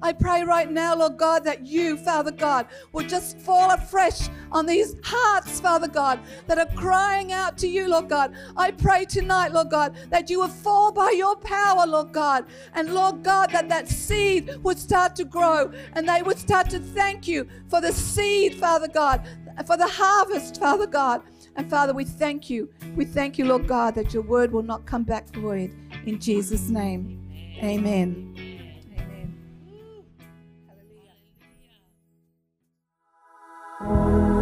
I 0.04 0.12
pray 0.12 0.44
right 0.44 0.70
now, 0.70 0.94
Lord 0.94 1.16
God, 1.16 1.44
that 1.44 1.64
you, 1.64 1.96
Father 1.96 2.30
God, 2.30 2.66
will 2.92 3.06
just 3.06 3.38
fall 3.38 3.70
afresh 3.70 4.28
on 4.52 4.66
these 4.66 4.96
hearts, 5.02 5.60
Father 5.60 5.88
God, 5.88 6.20
that 6.46 6.58
are 6.58 6.68
crying 6.76 7.32
out 7.32 7.56
to 7.58 7.66
you, 7.66 7.88
Lord 7.88 8.10
God. 8.10 8.34
I 8.54 8.72
pray 8.72 9.06
tonight, 9.06 9.52
Lord 9.52 9.70
God, 9.70 9.96
that 10.10 10.28
you 10.28 10.40
will 10.40 10.48
fall 10.48 10.92
by 10.92 11.12
your 11.16 11.36
power, 11.36 11.86
Lord 11.86 12.12
God. 12.12 12.44
And 12.74 12.92
Lord 12.92 13.22
God, 13.22 13.48
that 13.52 13.70
that 13.70 13.88
seed 13.88 14.62
would 14.62 14.78
start 14.78 15.16
to 15.16 15.24
grow 15.24 15.72
and 15.94 16.06
they 16.06 16.20
would 16.20 16.38
start 16.38 16.68
to 16.70 16.80
thank 16.80 17.26
you 17.26 17.48
for 17.70 17.80
the 17.80 17.90
seed, 17.90 18.56
Father 18.56 18.88
God, 18.88 19.26
for 19.66 19.78
the 19.78 19.88
harvest, 19.88 20.60
Father 20.60 20.86
God. 20.86 21.22
And 21.56 21.70
Father, 21.70 21.94
we 21.94 22.04
thank 22.04 22.50
you. 22.50 22.68
We 22.94 23.06
thank 23.06 23.38
you, 23.38 23.46
Lord 23.46 23.66
God, 23.66 23.94
that 23.94 24.12
your 24.12 24.24
word 24.24 24.52
will 24.52 24.62
not 24.62 24.84
come 24.84 25.04
back 25.04 25.30
void. 25.30 25.74
In 26.04 26.20
Jesus' 26.20 26.68
name, 26.68 27.56
amen. 27.62 28.53
Música 33.80 34.33